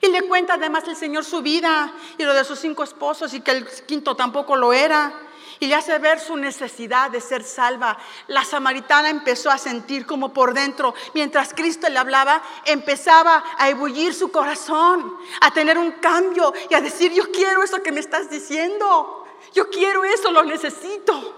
Y 0.00 0.08
le 0.08 0.22
cuenta 0.22 0.54
además 0.54 0.84
el 0.86 0.94
Señor 0.94 1.24
su 1.24 1.42
vida 1.42 1.92
y 2.16 2.22
lo 2.22 2.32
de 2.32 2.44
sus 2.44 2.60
cinco 2.60 2.84
esposos 2.84 3.34
y 3.34 3.40
que 3.40 3.50
el 3.50 3.66
quinto 3.86 4.14
tampoco 4.14 4.54
lo 4.54 4.72
era 4.72 5.12
y 5.60 5.66
le 5.66 5.74
hace 5.74 5.98
ver 5.98 6.18
su 6.18 6.36
necesidad 6.36 7.10
de 7.10 7.20
ser 7.20 7.44
salva. 7.44 7.98
La 8.26 8.44
samaritana 8.44 9.10
empezó 9.10 9.50
a 9.50 9.58
sentir 9.58 10.06
como 10.06 10.32
por 10.32 10.54
dentro, 10.54 10.94
mientras 11.14 11.52
Cristo 11.54 11.88
le 11.88 11.98
hablaba, 11.98 12.42
empezaba 12.64 13.44
a 13.58 13.68
ebullir 13.68 14.14
su 14.14 14.32
corazón, 14.32 15.16
a 15.42 15.52
tener 15.52 15.78
un 15.78 15.92
cambio 15.92 16.52
y 16.70 16.74
a 16.74 16.80
decir, 16.80 17.12
yo 17.12 17.30
quiero 17.30 17.62
eso 17.62 17.82
que 17.82 17.92
me 17.92 18.00
estás 18.00 18.30
diciendo, 18.30 19.26
yo 19.54 19.68
quiero 19.68 20.02
eso, 20.04 20.30
lo 20.30 20.42
necesito. 20.42 21.36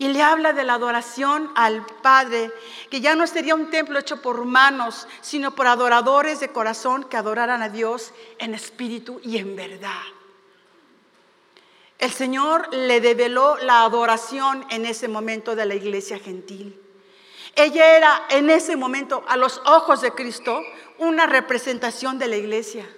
Y 0.00 0.08
le 0.08 0.22
habla 0.22 0.52
de 0.52 0.62
la 0.62 0.74
adoración 0.74 1.50
al 1.56 1.84
Padre, 1.84 2.52
que 2.88 3.00
ya 3.00 3.16
no 3.16 3.26
sería 3.26 3.56
un 3.56 3.70
templo 3.70 3.98
hecho 3.98 4.22
por 4.22 4.44
manos, 4.44 5.08
sino 5.22 5.56
por 5.56 5.66
adoradores 5.66 6.38
de 6.38 6.52
corazón 6.52 7.04
que 7.04 7.16
adoraran 7.16 7.62
a 7.62 7.68
Dios 7.68 8.12
en 8.38 8.54
espíritu 8.54 9.20
y 9.24 9.38
en 9.38 9.56
verdad. 9.56 10.17
El 11.98 12.12
Señor 12.12 12.72
le 12.72 13.00
develó 13.00 13.56
la 13.58 13.82
adoración 13.82 14.64
en 14.70 14.86
ese 14.86 15.08
momento 15.08 15.56
de 15.56 15.66
la 15.66 15.74
iglesia 15.74 16.18
gentil. 16.18 16.80
Ella 17.56 17.96
era 17.96 18.26
en 18.30 18.50
ese 18.50 18.76
momento, 18.76 19.24
a 19.26 19.36
los 19.36 19.60
ojos 19.66 20.00
de 20.00 20.12
Cristo, 20.12 20.62
una 20.98 21.26
representación 21.26 22.18
de 22.18 22.28
la 22.28 22.36
iglesia. 22.36 22.88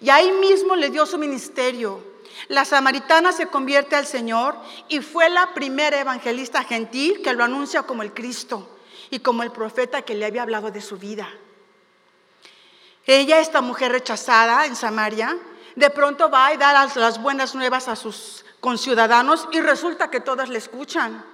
Y 0.00 0.10
ahí 0.10 0.30
mismo 0.32 0.76
le 0.76 0.90
dio 0.90 1.06
su 1.06 1.16
ministerio. 1.16 2.12
La 2.48 2.66
samaritana 2.66 3.32
se 3.32 3.46
convierte 3.46 3.96
al 3.96 4.06
Señor 4.06 4.54
y 4.88 5.00
fue 5.00 5.30
la 5.30 5.54
primera 5.54 5.98
evangelista 5.98 6.62
gentil 6.62 7.22
que 7.22 7.32
lo 7.32 7.44
anuncia 7.44 7.84
como 7.84 8.02
el 8.02 8.12
Cristo 8.12 8.68
y 9.08 9.20
como 9.20 9.42
el 9.42 9.52
profeta 9.52 10.02
que 10.02 10.14
le 10.14 10.26
había 10.26 10.42
hablado 10.42 10.70
de 10.70 10.82
su 10.82 10.98
vida. 10.98 11.28
Ella, 13.06 13.40
esta 13.40 13.62
mujer 13.62 13.92
rechazada 13.92 14.66
en 14.66 14.76
Samaria, 14.76 15.38
de 15.76 15.90
pronto 15.90 16.30
va 16.30 16.52
y 16.52 16.56
da 16.56 16.72
las, 16.72 17.22
buenas 17.22 17.54
nuevas 17.54 17.88
a 17.88 17.96
sus 17.96 18.44
conciudadanos 18.60 19.48
y 19.52 19.60
resulta 19.60 20.10
que 20.10 20.20
todas 20.20 20.48
le 20.48 20.58
escuchan. 20.58 21.24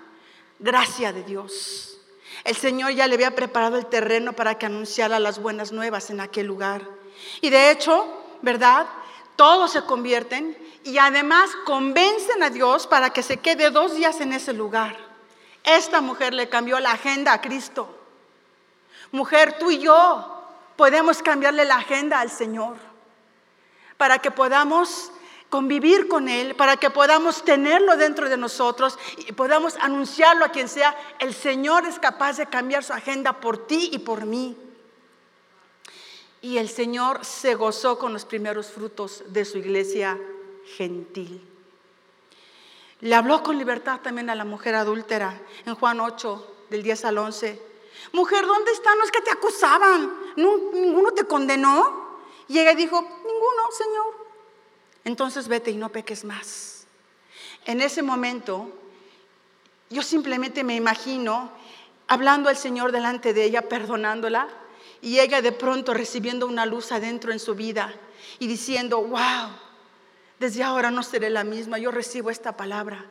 Gracia 0.58 1.12
de 1.12 1.22
Dios. 1.22 1.98
El 2.44 2.56
Señor 2.56 2.92
ya 2.92 3.06
le 3.06 3.14
había 3.14 3.34
preparado 3.34 3.76
el 3.78 3.86
terreno 3.86 4.32
para 4.32 4.58
que 4.58 4.66
anunciara 4.66 5.18
las 5.18 5.40
buenas 5.40 5.72
nuevas 5.72 6.10
en 6.10 6.20
aquel 6.20 6.46
lugar. 6.46 6.82
Y 7.40 7.50
de 7.50 7.70
hecho, 7.70 8.06
¿verdad? 8.42 8.86
Todos 9.36 9.72
se 9.72 9.82
convierten 9.82 10.56
y 10.84 10.98
además 10.98 11.50
convencen 11.64 12.42
a 12.42 12.50
Dios 12.50 12.86
para 12.86 13.10
que 13.10 13.22
se 13.22 13.38
quede 13.38 13.70
dos 13.70 13.94
días 13.94 14.20
en 14.20 14.32
ese 14.32 14.52
lugar. 14.52 14.96
Esta 15.64 16.00
mujer 16.00 16.34
le 16.34 16.48
cambió 16.48 16.78
la 16.80 16.92
agenda 16.92 17.32
a 17.32 17.40
Cristo. 17.40 17.88
Mujer, 19.10 19.58
tú 19.58 19.70
y 19.70 19.78
yo 19.78 20.44
podemos 20.76 21.22
cambiarle 21.22 21.64
la 21.64 21.76
agenda 21.76 22.20
al 22.20 22.30
Señor 22.30 22.87
para 23.98 24.20
que 24.20 24.30
podamos 24.30 25.12
convivir 25.50 26.08
con 26.08 26.28
Él, 26.28 26.54
para 26.54 26.76
que 26.76 26.88
podamos 26.88 27.44
tenerlo 27.44 27.96
dentro 27.96 28.28
de 28.28 28.36
nosotros 28.36 28.98
y 29.16 29.32
podamos 29.32 29.76
anunciarlo 29.76 30.44
a 30.44 30.50
quien 30.50 30.68
sea. 30.68 30.96
El 31.18 31.34
Señor 31.34 31.86
es 31.86 31.98
capaz 31.98 32.38
de 32.38 32.46
cambiar 32.46 32.84
su 32.84 32.94
agenda 32.94 33.40
por 33.40 33.66
ti 33.66 33.90
y 33.92 33.98
por 33.98 34.24
mí. 34.24 34.56
Y 36.40 36.58
el 36.58 36.68
Señor 36.68 37.24
se 37.24 37.54
gozó 37.54 37.98
con 37.98 38.12
los 38.12 38.24
primeros 38.24 38.68
frutos 38.68 39.24
de 39.26 39.44
su 39.44 39.58
iglesia 39.58 40.18
gentil. 40.76 41.42
Le 43.00 43.14
habló 43.14 43.42
con 43.42 43.58
libertad 43.58 44.00
también 44.00 44.30
a 44.30 44.34
la 44.34 44.44
mujer 44.44 44.74
adúltera 44.74 45.40
en 45.66 45.74
Juan 45.74 46.00
8, 46.00 46.54
del 46.70 46.82
10 46.82 47.04
al 47.06 47.18
11. 47.18 47.62
Mujer, 48.12 48.46
¿dónde 48.46 48.72
están 48.72 48.98
los 48.98 49.10
que 49.10 49.20
te 49.20 49.30
acusaban? 49.30 50.12
¿Ninguno 50.36 51.12
te 51.12 51.24
condenó? 51.24 52.07
Y 52.48 52.58
ella 52.58 52.74
dijo, 52.74 53.00
ninguno, 53.00 53.70
Señor. 53.76 54.26
Entonces 55.04 55.48
vete 55.48 55.70
y 55.70 55.76
no 55.76 55.90
peques 55.90 56.24
más. 56.24 56.86
En 57.64 57.80
ese 57.80 58.02
momento, 58.02 58.72
yo 59.90 60.02
simplemente 60.02 60.64
me 60.64 60.74
imagino 60.74 61.50
hablando 62.08 62.48
al 62.48 62.56
Señor 62.56 62.92
delante 62.92 63.34
de 63.34 63.44
ella, 63.44 63.68
perdonándola, 63.68 64.48
y 65.00 65.20
ella 65.20 65.42
de 65.42 65.52
pronto 65.52 65.94
recibiendo 65.94 66.46
una 66.46 66.66
luz 66.66 66.90
adentro 66.90 67.32
en 67.32 67.38
su 67.38 67.54
vida 67.54 67.94
y 68.38 68.46
diciendo, 68.46 69.02
wow, 69.02 69.50
desde 70.38 70.62
ahora 70.62 70.90
no 70.90 71.02
seré 71.02 71.30
la 71.30 71.44
misma, 71.44 71.78
yo 71.78 71.90
recibo 71.90 72.30
esta 72.30 72.56
palabra, 72.56 73.04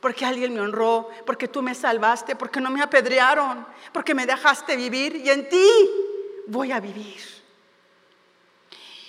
porque 0.00 0.24
alguien 0.24 0.54
me 0.54 0.60
honró, 0.60 1.08
porque 1.24 1.48
tú 1.48 1.62
me 1.62 1.74
salvaste, 1.74 2.36
porque 2.36 2.60
no 2.60 2.70
me 2.70 2.82
apedrearon, 2.82 3.66
porque 3.92 4.14
me 4.14 4.26
dejaste 4.26 4.76
vivir 4.76 5.16
y 5.16 5.30
en 5.30 5.48
ti 5.48 5.66
voy 6.46 6.72
a 6.72 6.80
vivir. 6.80 7.41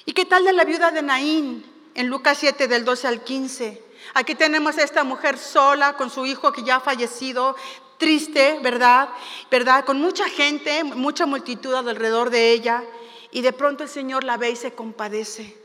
¿Y 0.05 0.11
qué 0.11 0.25
tal 0.25 0.43
de 0.43 0.51
la 0.51 0.65
viuda 0.65 0.91
de 0.91 1.01
Naín 1.01 1.65
en 1.95 2.07
Lucas 2.07 2.37
7 2.39 2.67
del 2.67 2.83
12 2.83 3.07
al 3.07 3.23
15? 3.23 3.81
Aquí 4.15 4.35
tenemos 4.35 4.77
a 4.77 4.83
esta 4.83 5.05
mujer 5.05 5.37
sola 5.37 5.93
con 5.95 6.09
su 6.09 6.25
hijo 6.25 6.51
que 6.51 6.63
ya 6.63 6.77
ha 6.77 6.79
fallecido, 6.81 7.55
triste, 7.97 8.59
¿verdad? 8.61 9.07
¿Verdad? 9.49 9.85
Con 9.85 10.01
mucha 10.01 10.27
gente, 10.27 10.83
mucha 10.83 11.25
multitud 11.25 11.73
alrededor 11.73 12.31
de 12.31 12.51
ella. 12.51 12.83
Y 13.31 13.41
de 13.41 13.53
pronto 13.53 13.83
el 13.83 13.89
Señor 13.89 14.25
la 14.25 14.35
ve 14.35 14.51
y 14.51 14.55
se 14.57 14.73
compadece. 14.73 15.57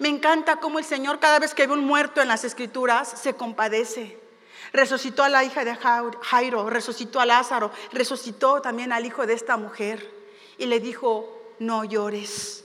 Me 0.00 0.08
encanta 0.08 0.56
cómo 0.56 0.80
el 0.80 0.84
Señor 0.84 1.20
cada 1.20 1.38
vez 1.38 1.54
que 1.54 1.68
ve 1.68 1.72
un 1.72 1.84
muerto 1.84 2.20
en 2.20 2.26
las 2.26 2.42
escrituras 2.42 3.08
se 3.08 3.34
compadece. 3.34 4.18
Resucitó 4.72 5.22
a 5.22 5.28
la 5.28 5.44
hija 5.44 5.64
de 5.64 5.76
Jairo, 5.76 6.68
resucitó 6.68 7.20
a 7.20 7.26
Lázaro, 7.26 7.70
resucitó 7.92 8.60
también 8.60 8.92
al 8.92 9.06
hijo 9.06 9.24
de 9.24 9.34
esta 9.34 9.56
mujer 9.56 10.12
y 10.58 10.66
le 10.66 10.80
dijo, 10.80 11.32
no 11.60 11.84
llores. 11.84 12.64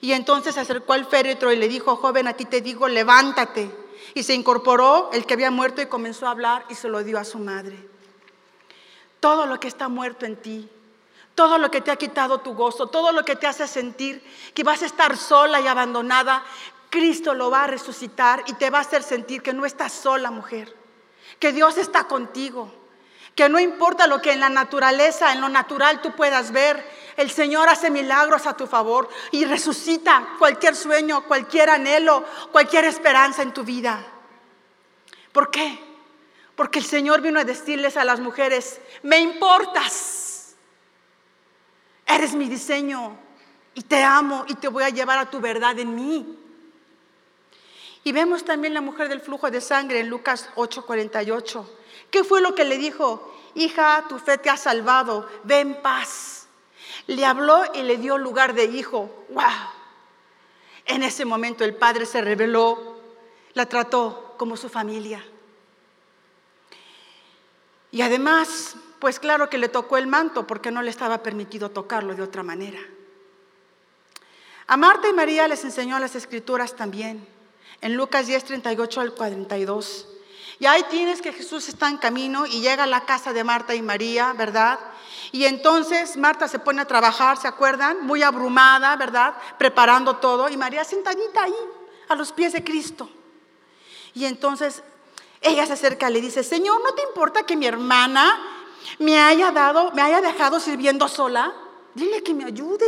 Y 0.00 0.12
entonces 0.12 0.54
se 0.54 0.60
acercó 0.60 0.92
al 0.92 1.06
féretro 1.06 1.52
y 1.52 1.56
le 1.56 1.68
dijo, 1.68 1.96
joven, 1.96 2.28
a 2.28 2.34
ti 2.34 2.44
te 2.44 2.60
digo, 2.60 2.88
levántate. 2.88 3.70
Y 4.14 4.22
se 4.22 4.34
incorporó 4.34 5.10
el 5.12 5.26
que 5.26 5.34
había 5.34 5.50
muerto 5.50 5.82
y 5.82 5.86
comenzó 5.86 6.26
a 6.26 6.30
hablar 6.30 6.64
y 6.68 6.74
se 6.74 6.88
lo 6.88 7.02
dio 7.02 7.18
a 7.18 7.24
su 7.24 7.38
madre. 7.38 7.76
Todo 9.20 9.46
lo 9.46 9.58
que 9.58 9.68
está 9.68 9.88
muerto 9.88 10.26
en 10.26 10.36
ti, 10.36 10.68
todo 11.34 11.58
lo 11.58 11.70
que 11.70 11.80
te 11.80 11.90
ha 11.90 11.96
quitado 11.96 12.38
tu 12.38 12.54
gozo, 12.54 12.86
todo 12.86 13.12
lo 13.12 13.24
que 13.24 13.36
te 13.36 13.46
hace 13.46 13.68
sentir 13.68 14.22
que 14.54 14.64
vas 14.64 14.82
a 14.82 14.86
estar 14.86 15.16
sola 15.16 15.60
y 15.60 15.66
abandonada, 15.66 16.42
Cristo 16.88 17.34
lo 17.34 17.50
va 17.50 17.64
a 17.64 17.66
resucitar 17.66 18.42
y 18.46 18.54
te 18.54 18.70
va 18.70 18.78
a 18.78 18.82
hacer 18.82 19.02
sentir 19.02 19.42
que 19.42 19.52
no 19.52 19.66
estás 19.66 19.92
sola, 19.92 20.30
mujer, 20.30 20.74
que 21.38 21.52
Dios 21.52 21.76
está 21.76 22.04
contigo, 22.04 22.72
que 23.34 23.50
no 23.50 23.60
importa 23.60 24.06
lo 24.06 24.22
que 24.22 24.32
en 24.32 24.40
la 24.40 24.48
naturaleza, 24.48 25.32
en 25.32 25.42
lo 25.42 25.50
natural 25.50 26.00
tú 26.00 26.12
puedas 26.12 26.52
ver, 26.52 26.82
el 27.16 27.30
Señor 27.30 27.68
hace 27.68 27.90
milagros 27.90 28.46
a 28.46 28.56
tu 28.56 28.66
favor 28.66 29.08
y 29.30 29.44
resucita 29.44 30.34
cualquier 30.38 30.74
sueño, 30.76 31.24
cualquier 31.24 31.70
anhelo, 31.70 32.24
cualquier 32.52 32.84
esperanza 32.84 33.42
en 33.42 33.52
tu 33.52 33.64
vida. 33.64 34.04
¿Por 35.32 35.50
qué? 35.50 35.78
Porque 36.54 36.78
el 36.78 36.84
Señor 36.84 37.20
vino 37.20 37.40
a 37.40 37.44
decirles 37.44 37.96
a 37.96 38.04
las 38.04 38.20
mujeres, 38.20 38.80
me 39.02 39.18
importas 39.18 40.26
Eres 42.06 42.34
mi 42.34 42.48
diseño 42.48 43.18
y 43.74 43.82
te 43.82 44.02
amo 44.02 44.44
y 44.46 44.54
te 44.54 44.68
voy 44.68 44.84
a 44.84 44.90
llevar 44.90 45.18
a 45.18 45.28
tu 45.28 45.40
verdad 45.40 45.76
en 45.78 45.94
mí. 45.94 46.38
Y 48.04 48.12
vemos 48.12 48.44
también 48.44 48.72
la 48.72 48.80
mujer 48.80 49.08
del 49.08 49.20
flujo 49.20 49.50
de 49.50 49.60
sangre 49.60 49.98
en 49.98 50.08
Lucas 50.08 50.48
8:48. 50.54 51.68
¿Qué 52.10 52.22
fue 52.22 52.40
lo 52.40 52.54
que 52.54 52.64
le 52.64 52.78
dijo? 52.78 53.34
Hija, 53.54 54.04
tu 54.08 54.18
fe 54.20 54.38
te 54.38 54.48
ha 54.48 54.56
salvado, 54.56 55.28
ve 55.42 55.60
en 55.60 55.82
paz. 55.82 56.35
Le 57.06 57.24
habló 57.24 57.62
y 57.74 57.82
le 57.82 57.98
dio 57.98 58.18
lugar 58.18 58.54
de 58.54 58.64
hijo. 58.64 59.10
¡Wow! 59.30 59.44
En 60.86 61.02
ese 61.02 61.24
momento 61.24 61.64
el 61.64 61.74
padre 61.74 62.06
se 62.06 62.20
reveló, 62.20 62.96
la 63.54 63.66
trató 63.66 64.34
como 64.36 64.56
su 64.56 64.68
familia. 64.68 65.24
Y 67.90 68.02
además 68.02 68.76
pues 68.98 69.20
claro 69.20 69.50
que 69.50 69.58
le 69.58 69.68
tocó 69.68 69.96
el 69.98 70.06
manto 70.06 70.46
porque 70.46 70.70
no 70.70 70.82
le 70.82 70.90
estaba 70.90 71.22
permitido 71.22 71.70
tocarlo 71.70 72.14
de 72.14 72.22
otra 72.22 72.42
manera. 72.42 72.80
A 74.66 74.76
Marta 74.76 75.08
y 75.08 75.12
María 75.12 75.46
les 75.46 75.64
enseñó 75.64 75.98
las 75.98 76.16
escrituras 76.16 76.74
también, 76.74 77.26
en 77.80 77.94
Lucas 77.94 78.26
10, 78.26 78.44
38 78.44 79.00
al 79.00 79.14
42. 79.14 80.08
Y 80.58 80.66
ahí 80.66 80.84
tienes 80.90 81.20
que 81.20 81.32
Jesús 81.32 81.68
está 81.68 81.88
en 81.88 81.98
camino 81.98 82.46
y 82.46 82.60
llega 82.60 82.84
a 82.84 82.86
la 82.86 83.04
casa 83.04 83.32
de 83.32 83.44
Marta 83.44 83.74
y 83.74 83.82
María, 83.82 84.32
¿verdad? 84.32 84.78
Y 85.32 85.44
entonces 85.44 86.16
Marta 86.16 86.48
se 86.48 86.58
pone 86.58 86.80
a 86.80 86.86
trabajar, 86.86 87.36
¿se 87.36 87.48
acuerdan? 87.48 88.06
Muy 88.06 88.22
abrumada, 88.22 88.96
¿verdad? 88.96 89.34
Preparando 89.58 90.16
todo. 90.16 90.48
Y 90.48 90.56
María 90.56 90.84
sentadita 90.84 91.42
ahí, 91.42 91.54
a 92.08 92.14
los 92.14 92.32
pies 92.32 92.54
de 92.54 92.64
Cristo. 92.64 93.10
Y 94.14 94.24
entonces 94.24 94.82
ella 95.42 95.66
se 95.66 95.74
acerca 95.74 96.08
y 96.08 96.14
le 96.14 96.20
dice, 96.22 96.42
Señor, 96.42 96.80
¿no 96.82 96.94
te 96.94 97.02
importa 97.02 97.42
que 97.42 97.56
mi 97.56 97.66
hermana 97.66 98.40
me 98.98 99.18
haya 99.18 99.52
dado, 99.52 99.92
me 99.92 100.02
haya 100.02 100.20
dejado 100.20 100.60
sirviendo 100.60 101.08
sola, 101.08 101.52
dile 101.94 102.22
que 102.22 102.34
me 102.34 102.44
ayude. 102.44 102.86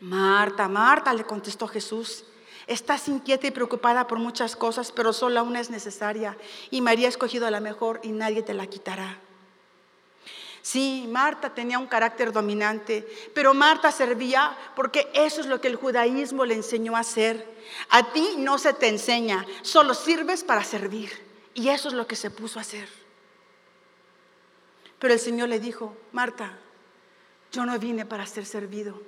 Marta, 0.00 0.68
Marta, 0.68 1.12
le 1.12 1.24
contestó 1.24 1.66
Jesús, 1.66 2.24
estás 2.68 3.08
inquieta 3.08 3.48
y 3.48 3.50
preocupada 3.50 4.06
por 4.06 4.18
muchas 4.18 4.54
cosas, 4.54 4.92
pero 4.92 5.12
solo 5.12 5.42
una 5.42 5.60
es 5.60 5.70
necesaria 5.70 6.36
y 6.70 6.80
María 6.80 7.06
ha 7.06 7.10
escogido 7.10 7.50
la 7.50 7.60
mejor 7.60 8.00
y 8.04 8.12
nadie 8.12 8.42
te 8.42 8.54
la 8.54 8.66
quitará. 8.66 9.18
Sí, 10.62 11.08
Marta 11.10 11.54
tenía 11.54 11.78
un 11.78 11.86
carácter 11.86 12.30
dominante, 12.30 13.08
pero 13.34 13.54
Marta 13.54 13.90
servía 13.90 14.56
porque 14.76 15.10
eso 15.14 15.40
es 15.40 15.46
lo 15.46 15.60
que 15.60 15.68
el 15.68 15.76
judaísmo 15.76 16.44
le 16.44 16.54
enseñó 16.54 16.94
a 16.94 17.00
hacer. 17.00 17.58
A 17.88 18.12
ti 18.12 18.34
no 18.36 18.58
se 18.58 18.74
te 18.74 18.88
enseña, 18.88 19.46
solo 19.62 19.94
sirves 19.94 20.44
para 20.44 20.62
servir. 20.62 21.26
Y 21.54 21.70
eso 21.70 21.88
es 21.88 21.94
lo 21.94 22.06
que 22.06 22.16
se 22.16 22.30
puso 22.30 22.58
a 22.58 22.62
hacer. 22.62 22.88
Pero 24.98 25.14
el 25.14 25.20
Señor 25.20 25.48
le 25.48 25.58
dijo, 25.58 25.96
Marta, 26.12 26.58
yo 27.50 27.64
no 27.64 27.78
vine 27.78 28.04
para 28.04 28.26
ser 28.26 28.44
servido, 28.44 29.00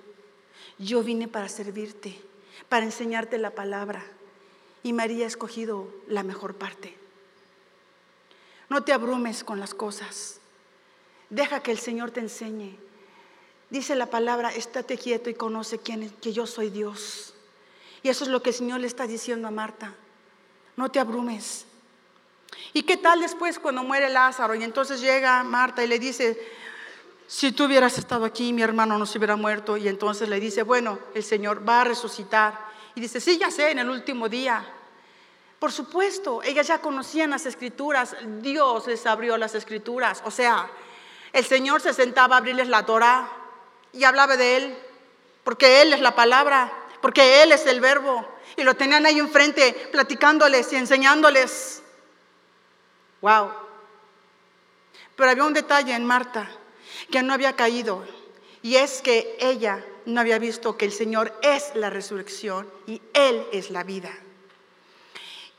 yo 0.79 1.03
vine 1.03 1.29
para 1.29 1.49
servirte, 1.49 2.21
para 2.69 2.85
enseñarte 2.85 3.39
la 3.39 3.51
palabra. 3.51 4.03
Y 4.83 4.93
María 4.93 5.25
ha 5.25 5.29
escogido 5.29 5.89
la 6.09 6.23
mejor 6.23 6.55
parte. 6.55 6.97
No 8.69 8.85
te 8.85 8.93
abrumes 8.93 9.45
con 9.45 9.61
las 9.61 9.75
cosas. 9.75 10.41
Deja 11.29 11.63
que 11.63 11.73
el 11.73 11.79
Señor 11.79 12.11
te 12.11 12.21
enseñe. 12.21 12.77
Dice 13.69 13.95
la 13.95 14.07
palabra, 14.07 14.51
estate 14.51 14.99
quieto 14.99 15.31
y 15.31 15.35
conoce 15.35 15.79
quién 15.79 16.11
que 16.21 16.33
yo 16.33 16.47
soy 16.47 16.71
Dios. 16.71 17.35
Y 18.03 18.09
eso 18.09 18.25
es 18.25 18.31
lo 18.31 18.43
que 18.43 18.51
el 18.51 18.57
Señor 18.57 18.81
le 18.81 18.87
está 18.87 19.07
diciendo 19.07 19.47
a 19.47 19.51
Marta. 19.51 19.95
No 20.77 20.91
te 20.91 20.99
abrumes. 20.99 21.67
¿Y 22.73 22.83
qué 22.83 22.97
tal 22.97 23.21
después 23.21 23.59
cuando 23.59 23.83
muere 23.85 24.09
Lázaro? 24.09 24.55
Y 24.55 24.65
entonces 24.65 25.01
llega 25.01 25.43
Marta 25.45 25.85
y 25.85 25.89
le 25.89 25.99
dice, 25.99 26.39
si 27.31 27.53
tú 27.53 27.67
hubieras 27.67 27.97
estado 27.97 28.25
aquí, 28.25 28.53
mi 28.53 28.61
hermano 28.63 28.99
no 28.99 29.07
se 29.07 29.17
hubiera 29.17 29.37
muerto. 29.37 29.77
Y 29.77 29.87
entonces 29.87 30.29
le 30.29 30.41
dice, 30.41 30.65
bueno, 30.65 30.99
el 31.15 31.23
Señor 31.23 31.67
va 31.67 31.83
a 31.83 31.85
resucitar. 31.85 32.59
Y 32.97 33.01
dice, 33.01 33.21
sí, 33.21 33.39
ya 33.39 33.53
sé, 33.53 33.71
en 33.71 33.79
el 33.79 33.89
último 33.89 34.29
día. 34.29 34.69
Por 35.61 35.71
supuesto, 35.71 36.43
ellas 36.43 36.67
ya 36.67 36.81
conocían 36.81 37.31
las 37.31 37.47
escrituras, 37.47 38.17
Dios 38.41 38.89
les 38.89 39.07
abrió 39.07 39.37
las 39.37 39.55
escrituras. 39.55 40.25
O 40.25 40.33
sea, 40.33 40.69
el 41.33 41.45
Señor 41.45 41.81
se 41.81 41.95
sentaba 41.95 42.35
a 42.35 42.39
abrirles 42.41 42.67
la 42.67 42.85
Torah 42.85 43.31
y 43.93 44.03
hablaba 44.03 44.37
de 44.37 44.57
Él, 44.57 44.79
porque 45.45 45.83
Él 45.83 45.93
es 45.93 46.01
la 46.01 46.17
palabra, 46.17 46.73
porque 47.01 47.45
Él 47.45 47.53
es 47.53 47.65
el 47.67 47.81
verbo. 47.81 48.27
Y 48.57 48.65
lo 48.65 48.75
tenían 48.75 49.07
ahí 49.07 49.21
enfrente, 49.21 49.89
platicándoles 49.93 50.73
y 50.73 50.77
enseñándoles. 50.77 51.81
Wow. 53.21 53.53
Pero 55.15 55.31
había 55.31 55.45
un 55.45 55.55
detalle 55.55 55.95
en 55.95 56.05
Marta 56.05 56.57
que 57.11 57.23
no 57.23 57.33
había 57.33 57.57
caído 57.57 58.05
y 58.63 58.77
es 58.77 59.01
que 59.01 59.37
ella 59.41 59.85
no 60.07 60.21
había 60.21 60.39
visto 60.39 60.77
que 60.77 60.85
el 60.85 60.93
Señor 60.93 61.33
es 61.43 61.73
la 61.75 61.91
resurrección 61.91 62.69
y 62.87 63.01
Él 63.15 63.47
es 63.53 63.71
la 63.71 63.85
vida. 63.85 64.11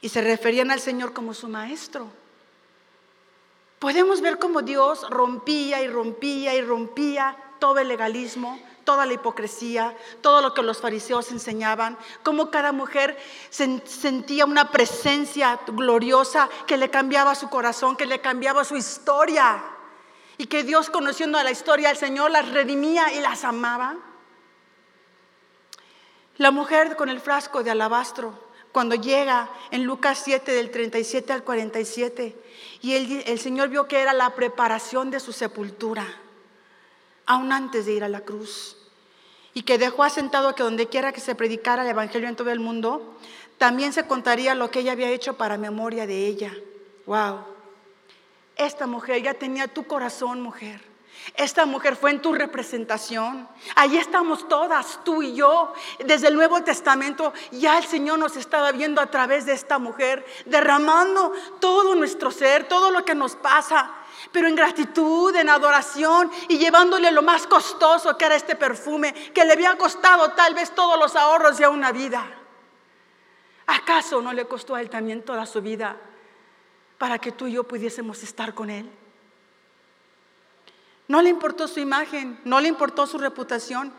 Y 0.01 0.09
se 0.09 0.21
referían 0.21 0.71
al 0.71 0.79
Señor 0.79 1.13
como 1.13 1.33
su 1.33 1.47
maestro. 1.47 2.07
Podemos 3.79 4.21
ver 4.21 4.37
cómo 4.37 4.61
Dios 4.61 5.09
rompía 5.09 5.81
y 5.81 5.87
rompía 5.87 6.53
y 6.53 6.61
rompía 6.61 7.35
todo 7.59 7.79
el 7.79 7.87
legalismo, 7.87 8.59
toda 8.83 9.05
la 9.05 9.13
hipocresía, 9.13 9.95
todo 10.21 10.41
lo 10.41 10.53
que 10.53 10.61
los 10.61 10.79
fariseos 10.79 11.31
enseñaban, 11.31 11.97
cómo 12.23 12.51
cada 12.51 12.71
mujer 12.71 13.17
sentía 13.49 14.45
una 14.45 14.71
presencia 14.71 15.59
gloriosa 15.67 16.49
que 16.67 16.77
le 16.77 16.89
cambiaba 16.89 17.33
su 17.33 17.49
corazón, 17.49 17.95
que 17.95 18.05
le 18.05 18.21
cambiaba 18.21 18.63
su 18.63 18.75
historia. 18.75 19.63
Y 20.41 20.47
que 20.47 20.63
Dios, 20.63 20.89
conociendo 20.89 21.37
a 21.37 21.43
la 21.43 21.51
historia 21.51 21.89
del 21.89 21.97
Señor, 21.97 22.31
las 22.31 22.49
redimía 22.49 23.13
y 23.13 23.21
las 23.21 23.43
amaba. 23.43 23.95
La 26.37 26.49
mujer 26.49 26.95
con 26.95 27.09
el 27.09 27.19
frasco 27.19 27.61
de 27.61 27.69
alabastro, 27.69 28.33
cuando 28.71 28.95
llega 28.95 29.51
en 29.69 29.83
Lucas 29.83 30.19
7 30.25 30.51
del 30.51 30.71
37 30.71 31.31
al 31.31 31.43
47, 31.43 32.35
y 32.81 33.21
el, 33.27 33.37
Señor 33.37 33.69
vio 33.69 33.87
que 33.87 33.99
era 33.99 34.13
la 34.13 34.33
preparación 34.33 35.11
de 35.11 35.19
su 35.19 35.31
sepultura 35.31 36.07
aún 37.27 37.51
antes 37.51 37.85
de 37.85 37.91
ir 37.91 38.03
a 38.03 38.09
la 38.09 38.21
cruz. 38.21 38.77
Y 39.53 39.61
que 39.61 39.77
dejó 39.77 40.03
asentado 40.03 40.55
que 40.55 40.63
donde 40.63 40.87
quiera 40.87 41.11
que 41.11 41.21
se 41.21 41.35
predicara 41.35 41.83
el 41.83 41.89
Evangelio 41.89 42.27
en 42.27 42.35
todo 42.35 42.49
el 42.49 42.59
mundo, 42.59 43.15
también 43.59 43.93
se 43.93 44.07
contaría 44.07 44.55
lo 44.55 44.71
que 44.71 44.79
ella 44.79 44.93
había 44.93 45.11
hecho 45.11 45.37
para 45.37 45.59
memoria 45.59 46.07
de 46.07 46.25
ella. 46.25 46.51
Wow. 47.05 47.50
Esta 48.55 48.87
mujer 48.87 49.21
ya 49.21 49.33
tenía 49.33 49.67
tu 49.67 49.87
corazón, 49.87 50.41
mujer. 50.41 50.91
Esta 51.35 51.65
mujer 51.65 51.95
fue 51.95 52.11
en 52.11 52.21
tu 52.21 52.33
representación. 52.33 53.47
Allí 53.75 53.97
estamos 53.97 54.47
todas, 54.47 55.03
tú 55.03 55.21
y 55.21 55.35
yo. 55.35 55.73
Desde 56.03 56.27
el 56.27 56.35
Nuevo 56.35 56.63
Testamento 56.63 57.33
ya 57.51 57.77
el 57.77 57.85
Señor 57.85 58.19
nos 58.19 58.35
estaba 58.35 58.71
viendo 58.71 59.01
a 59.01 59.07
través 59.07 59.45
de 59.45 59.53
esta 59.53 59.77
mujer, 59.77 60.25
derramando 60.45 61.31
todo 61.59 61.95
nuestro 61.95 62.31
ser, 62.31 62.67
todo 62.67 62.91
lo 62.91 63.05
que 63.05 63.15
nos 63.15 63.35
pasa 63.35 63.95
pero 64.31 64.47
en 64.47 64.55
gratitud, 64.55 65.35
en 65.35 65.49
adoración 65.49 66.31
y 66.47 66.59
llevándole 66.59 67.11
lo 67.11 67.23
más 67.23 67.47
costoso 67.47 68.17
que 68.17 68.25
era 68.25 68.35
este 68.35 68.55
perfume, 68.55 69.13
que 69.33 69.43
le 69.43 69.53
había 69.53 69.75
costado 69.77 70.31
tal 70.33 70.53
vez 70.53 70.75
todos 70.75 70.99
los 70.99 71.15
ahorros 71.15 71.57
de 71.57 71.67
una 71.67 71.91
vida. 71.91 72.23
¿Acaso 73.65 74.21
no 74.21 74.31
le 74.31 74.45
costó 74.45 74.75
a 74.75 74.81
él 74.81 74.89
también 74.89 75.23
toda 75.23 75.45
su 75.45 75.61
vida 75.61 75.97
para 77.01 77.17
que 77.17 77.31
tú 77.31 77.47
y 77.47 77.53
yo 77.53 77.63
pudiésemos 77.63 78.21
estar 78.21 78.53
con 78.53 78.69
él? 78.69 78.87
No 81.07 81.23
le 81.23 81.31
importó 81.31 81.67
su 81.67 81.79
imagen, 81.79 82.39
no 82.45 82.61
le 82.61 82.67
importó 82.67 83.07
su 83.07 83.17
reputación, 83.17 83.91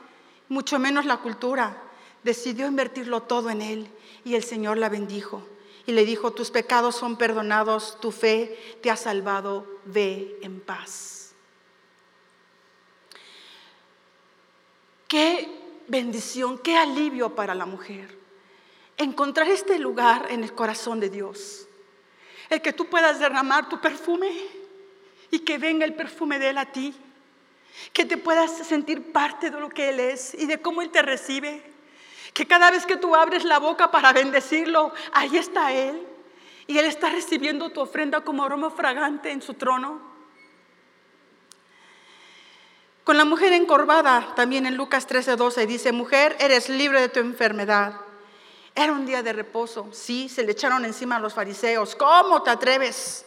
mucho 0.49 0.79
menos 0.79 1.05
la 1.05 1.17
cultura. 1.17 1.83
decidió 2.23 2.69
invertirlo 2.69 3.23
todo 3.23 3.51
en 3.51 3.61
él 3.61 3.91
y 4.25 4.37
el 4.37 4.45
Señor 4.45 4.79
la 4.79 4.89
bendijo. 4.89 5.43
Y 5.85 5.91
le 5.91 6.05
dijo, 6.05 6.31
tus 6.31 6.53
pecados 6.53 6.95
son 6.95 7.17
perdonados, 7.17 7.99
tu 8.01 8.13
fe 8.13 8.79
te 8.81 8.89
ha 8.89 8.95
salvado, 8.95 9.67
ve 9.85 10.39
en 10.41 10.61
paz. 10.61 11.33
Qué 15.09 15.51
bendición, 15.89 16.57
qué 16.57 16.77
alivio 16.77 17.35
para 17.35 17.57
la 17.57 17.67
mujer. 17.67 18.17
Encontrar 18.97 19.49
este 19.49 19.81
lugar 19.81 20.29
en 20.31 20.45
el 20.45 20.55
corazón 20.55 21.01
de 21.01 21.11
Dios. 21.11 21.67
El 22.53 22.61
que 22.61 22.75
tú 22.75 22.85
puedas 22.85 23.19
derramar 23.19 23.71
tu 23.71 23.81
perfume 23.81 24.31
y 25.31 25.39
que 25.39 25.57
venga 25.57 25.87
el 25.87 25.95
perfume 25.95 26.39
de 26.39 26.51
Él 26.51 26.59
a 26.59 26.67
ti. 26.67 26.95
Que 27.95 28.05
te 28.05 28.19
puedas 28.19 28.51
sentir 28.51 29.11
parte 29.11 29.51
de 29.51 29.59
lo 29.59 29.71
que 29.71 29.89
Él 29.89 29.99
es 29.99 30.35
y 30.35 30.45
de 30.45 30.61
cómo 30.61 30.83
Él 30.83 30.91
te 30.91 31.01
recibe. 31.01 31.63
Que 32.35 32.47
cada 32.47 32.71
vez 32.71 32.85
que 32.85 32.99
tú 32.99 33.17
abres 33.17 33.45
la 33.45 33.59
boca 33.59 33.91
para 33.91 34.13
bendecirlo, 34.13 34.93
ahí 35.15 35.39
está 35.39 35.73
Él. 35.73 36.07
Y 36.67 36.77
Él 36.77 36.85
está 36.85 37.09
recibiendo 37.09 37.71
tu 37.71 37.81
ofrenda 37.81 38.21
como 38.21 38.45
aroma 38.45 38.69
fragante 38.69 39.31
en 39.31 39.41
su 39.41 39.55
trono. 39.55 40.03
Con 43.03 43.17
la 43.17 43.25
mujer 43.25 43.55
encorvada, 43.55 44.35
también 44.37 44.67
en 44.67 44.77
Lucas 44.77 45.09
13:12 45.09 45.67
dice, 45.67 45.93
mujer, 45.93 46.37
eres 46.39 46.69
libre 46.69 47.01
de 47.01 47.09
tu 47.09 47.21
enfermedad. 47.21 47.95
Era 48.75 48.93
un 48.93 49.05
día 49.05 49.23
de 49.23 49.33
reposo, 49.33 49.89
sí, 49.93 50.29
se 50.29 50.43
le 50.43 50.53
echaron 50.53 50.85
encima 50.85 51.17
a 51.17 51.21
los 51.21 51.35
fariseos, 51.35 51.95
¿cómo 51.95 52.43
te 52.43 52.51
atreves? 52.51 53.27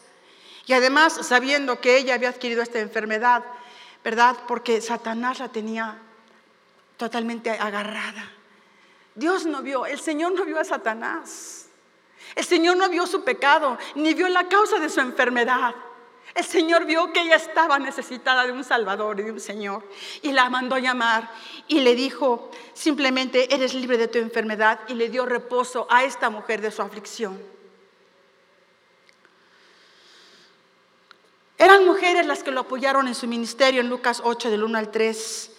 Y 0.65 0.73
además 0.73 1.19
sabiendo 1.21 1.79
que 1.79 1.97
ella 1.97 2.15
había 2.15 2.29
adquirido 2.29 2.63
esta 2.63 2.79
enfermedad, 2.79 3.43
¿verdad? 4.03 4.35
Porque 4.47 4.81
Satanás 4.81 5.39
la 5.39 5.49
tenía 5.49 5.99
totalmente 6.97 7.51
agarrada. 7.51 8.31
Dios 9.13 9.45
no 9.45 9.61
vio, 9.61 9.85
el 9.85 9.99
Señor 9.99 10.33
no 10.33 10.45
vio 10.45 10.59
a 10.59 10.63
Satanás. 10.63 11.67
El 12.33 12.43
Señor 12.43 12.77
no 12.77 12.89
vio 12.89 13.05
su 13.05 13.23
pecado, 13.23 13.77
ni 13.93 14.13
vio 14.13 14.27
la 14.27 14.47
causa 14.47 14.79
de 14.79 14.89
su 14.89 14.99
enfermedad. 14.99 15.75
El 16.35 16.43
Señor 16.43 16.85
vio 16.85 17.13
que 17.13 17.21
ella 17.21 17.37
estaba 17.37 17.79
necesitada 17.79 18.45
de 18.45 18.51
un 18.51 18.65
Salvador 18.65 19.21
y 19.21 19.23
de 19.23 19.31
un 19.31 19.39
Señor. 19.39 19.89
Y 20.21 20.33
la 20.33 20.49
mandó 20.49 20.77
llamar 20.77 21.31
y 21.69 21.79
le 21.79 21.95
dijo, 21.95 22.51
simplemente 22.73 23.55
eres 23.55 23.73
libre 23.73 23.97
de 23.97 24.09
tu 24.09 24.17
enfermedad. 24.17 24.81
Y 24.89 24.95
le 24.95 25.07
dio 25.07 25.25
reposo 25.25 25.87
a 25.89 26.03
esta 26.03 26.29
mujer 26.29 26.59
de 26.59 26.71
su 26.71 26.81
aflicción. 26.81 27.41
Eran 31.57 31.85
mujeres 31.85 32.25
las 32.25 32.43
que 32.43 32.51
lo 32.51 32.59
apoyaron 32.59 33.07
en 33.07 33.15
su 33.15 33.27
ministerio 33.27 33.79
en 33.79 33.87
Lucas 33.87 34.21
8 34.21 34.49
del 34.49 34.65
1 34.65 34.77
al 34.77 34.91
3. 34.91 35.51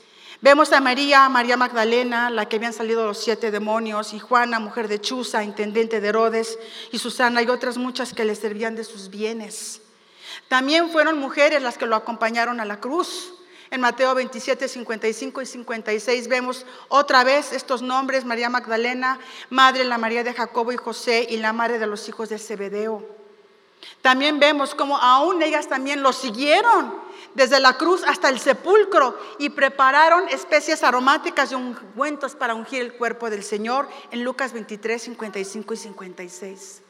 Vemos 0.42 0.70
a 0.74 0.82
María, 0.82 1.26
María 1.30 1.56
Magdalena, 1.56 2.28
la 2.28 2.50
que 2.50 2.56
habían 2.56 2.74
salido 2.74 3.06
los 3.06 3.18
siete 3.18 3.50
demonios, 3.50 4.12
y 4.12 4.18
Juana, 4.18 4.60
mujer 4.60 4.88
de 4.88 5.00
Chuza, 5.00 5.42
intendente 5.42 6.02
de 6.02 6.08
Herodes, 6.08 6.58
y 6.92 6.98
Susana 6.98 7.40
y 7.40 7.48
otras 7.48 7.78
muchas 7.78 8.12
que 8.12 8.26
le 8.26 8.34
servían 8.34 8.76
de 8.76 8.84
sus 8.84 9.08
bienes. 9.08 9.80
También 10.48 10.90
fueron 10.90 11.18
mujeres 11.18 11.62
las 11.62 11.78
que 11.78 11.86
lo 11.86 11.96
acompañaron 11.96 12.60
a 12.60 12.64
la 12.64 12.80
cruz. 12.80 13.32
En 13.70 13.80
Mateo 13.80 14.14
27, 14.14 14.68
55 14.68 15.42
y 15.42 15.46
56 15.46 16.28
vemos 16.28 16.64
otra 16.88 17.24
vez 17.24 17.52
estos 17.52 17.82
nombres, 17.82 18.24
María 18.24 18.48
Magdalena, 18.48 19.18
madre 19.50 19.84
la 19.84 19.98
María 19.98 20.22
de 20.22 20.34
Jacobo 20.34 20.70
y 20.72 20.76
José 20.76 21.26
y 21.28 21.38
la 21.38 21.52
madre 21.52 21.78
de 21.80 21.86
los 21.86 22.08
hijos 22.08 22.28
de 22.28 22.38
Zebedeo. 22.38 23.16
También 24.02 24.38
vemos 24.38 24.74
cómo 24.74 24.96
aún 24.96 25.42
ellas 25.42 25.68
también 25.68 26.02
lo 26.02 26.12
siguieron 26.12 26.94
desde 27.34 27.60
la 27.60 27.76
cruz 27.76 28.02
hasta 28.06 28.28
el 28.28 28.38
sepulcro 28.38 29.18
y 29.38 29.50
prepararon 29.50 30.28
especies 30.28 30.82
aromáticas 30.82 31.52
y 31.52 31.54
ungüentos 31.54 32.34
para 32.34 32.54
ungir 32.54 32.82
el 32.82 32.94
cuerpo 32.94 33.30
del 33.30 33.42
Señor 33.42 33.88
en 34.10 34.22
Lucas 34.22 34.52
23, 34.52 35.02
55 35.02 35.74
y 35.74 35.76
56. 35.76 36.82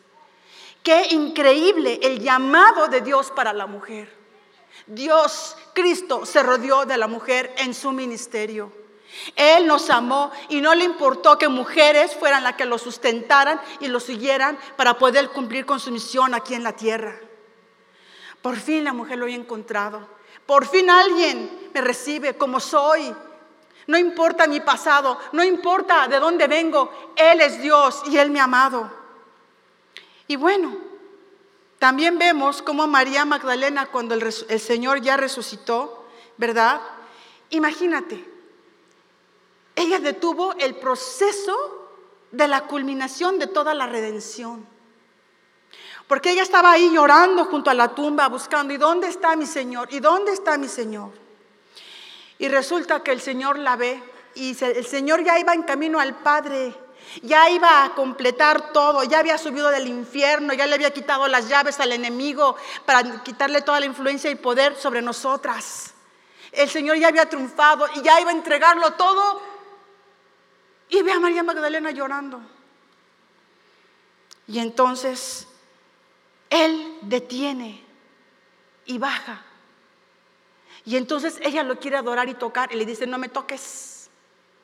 Qué 0.87 1.09
increíble 1.11 1.99
el 2.01 2.20
llamado 2.20 2.87
de 2.87 3.01
Dios 3.01 3.33
para 3.33 3.53
la 3.53 3.66
mujer. 3.66 4.09
Dios, 4.87 5.57
Cristo, 5.75 6.25
se 6.25 6.44
rodeó 6.44 6.87
de 6.87 6.96
la 6.96 7.09
mujer 7.09 7.53
en 7.59 7.75
su 7.75 7.90
ministerio. 7.90 8.70
Él 9.35 9.66
nos 9.66 9.90
amó 9.90 10.31
y 10.49 10.61
no 10.61 10.77
le 10.77 10.85
importó 10.85 11.38
que 11.38 11.49
mujeres 11.49 12.14
fueran 12.14 12.44
las 12.44 12.55
que 12.55 12.66
lo 12.66 12.79
sustentaran 12.79 13.61
y 13.81 13.88
lo 13.88 13.99
siguieran 13.99 14.57
para 14.77 14.96
poder 14.96 15.31
cumplir 15.31 15.66
con 15.66 15.81
su 15.81 15.90
misión 15.90 16.35
aquí 16.35 16.55
en 16.55 16.62
la 16.62 16.77
tierra. 16.77 17.18
Por 18.40 18.55
fin 18.55 18.85
la 18.85 18.92
mujer 18.92 19.18
lo 19.18 19.25
había 19.25 19.35
encontrado. 19.35 20.07
Por 20.46 20.68
fin 20.68 20.88
alguien 20.88 21.68
me 21.75 21.81
recibe 21.81 22.37
como 22.37 22.61
soy. 22.61 23.12
No 23.88 23.99
importa 23.99 24.46
mi 24.46 24.61
pasado, 24.61 25.18
no 25.33 25.42
importa 25.42 26.07
de 26.07 26.20
dónde 26.20 26.46
vengo, 26.46 27.12
Él 27.16 27.40
es 27.40 27.61
Dios 27.61 28.05
y 28.07 28.18
Él 28.18 28.31
me 28.31 28.38
ha 28.38 28.44
amado. 28.44 29.06
Y 30.28 30.36
bueno, 30.36 30.76
también 31.78 32.18
vemos 32.18 32.62
cómo 32.62 32.86
María 32.86 33.24
Magdalena, 33.24 33.86
cuando 33.86 34.14
el, 34.14 34.22
el 34.22 34.60
Señor 34.60 35.00
ya 35.00 35.16
resucitó, 35.16 36.06
¿verdad? 36.36 36.80
Imagínate, 37.50 38.24
ella 39.74 39.98
detuvo 39.98 40.54
el 40.54 40.74
proceso 40.76 41.90
de 42.32 42.48
la 42.48 42.62
culminación 42.62 43.38
de 43.38 43.46
toda 43.46 43.74
la 43.74 43.86
redención. 43.86 44.66
Porque 46.08 46.30
ella 46.30 46.42
estaba 46.42 46.72
ahí 46.72 46.90
llorando 46.92 47.44
junto 47.46 47.70
a 47.70 47.74
la 47.74 47.94
tumba, 47.94 48.28
buscando, 48.28 48.72
¿y 48.72 48.76
dónde 48.76 49.08
está 49.08 49.34
mi 49.36 49.46
Señor? 49.46 49.88
¿Y 49.92 50.00
dónde 50.00 50.32
está 50.32 50.56
mi 50.56 50.68
Señor? 50.68 51.10
Y 52.38 52.48
resulta 52.48 53.02
que 53.02 53.12
el 53.12 53.20
Señor 53.20 53.58
la 53.58 53.76
ve 53.76 54.02
y 54.34 54.56
el 54.62 54.86
Señor 54.86 55.24
ya 55.24 55.38
iba 55.38 55.54
en 55.54 55.62
camino 55.62 55.98
al 55.98 56.14
Padre, 56.16 56.74
ya 57.23 57.51
iba 57.51 57.85
a 57.85 57.95
completar 57.95 58.73
todo, 58.73 59.05
ya 59.05 59.21
había 59.21 59.38
subido 59.38 59.71
del 59.71 59.87
infierno, 59.87 60.53
ya 60.55 60.66
le 60.66 60.75
había 60.75 60.92
quitado 60.92 61.29
las 61.29 61.49
llaves 61.49 61.79
al 61.81 61.92
enemigo 61.92 62.57
para 62.85 63.23
quitarle 63.23 63.62
toda 63.62 63.81
la 63.81 63.87
influencia 63.87 64.31
y 64.31 64.35
poder 64.35 64.77
sobre 64.77 65.03
nosotras. 65.03 65.95
El 66.53 66.69
Señor 66.69 66.97
ya 66.99 67.09
había 67.09 67.29
triunfado 67.29 67.87
y 67.95 68.03
ya 68.03 68.21
iba 68.21 68.31
a 68.31 68.35
entregarlo 68.35 68.92
todo 68.95 69.42
y 70.88 71.03
ve 71.03 71.12
a 71.12 71.21
María 71.21 71.42
Magdalena 71.42 71.90
llorando. 71.90 72.40
Y 74.49 74.59
entonces 74.59 75.49
Él 76.51 76.99
detiene 77.03 77.85
y 78.87 78.99
baja. 78.99 79.42
Y 80.85 80.97
entonces 80.97 81.38
ella 81.42 81.64
lo 81.64 81.81
quiere 81.81 81.97
adorar 81.97 82.29
y 82.29 82.35
tocar 82.35 82.73
y 82.73 82.77
le 82.77 82.87
dice, 82.87 83.07
no 83.07 83.19
me 83.19 83.29
toques. 83.29 84.09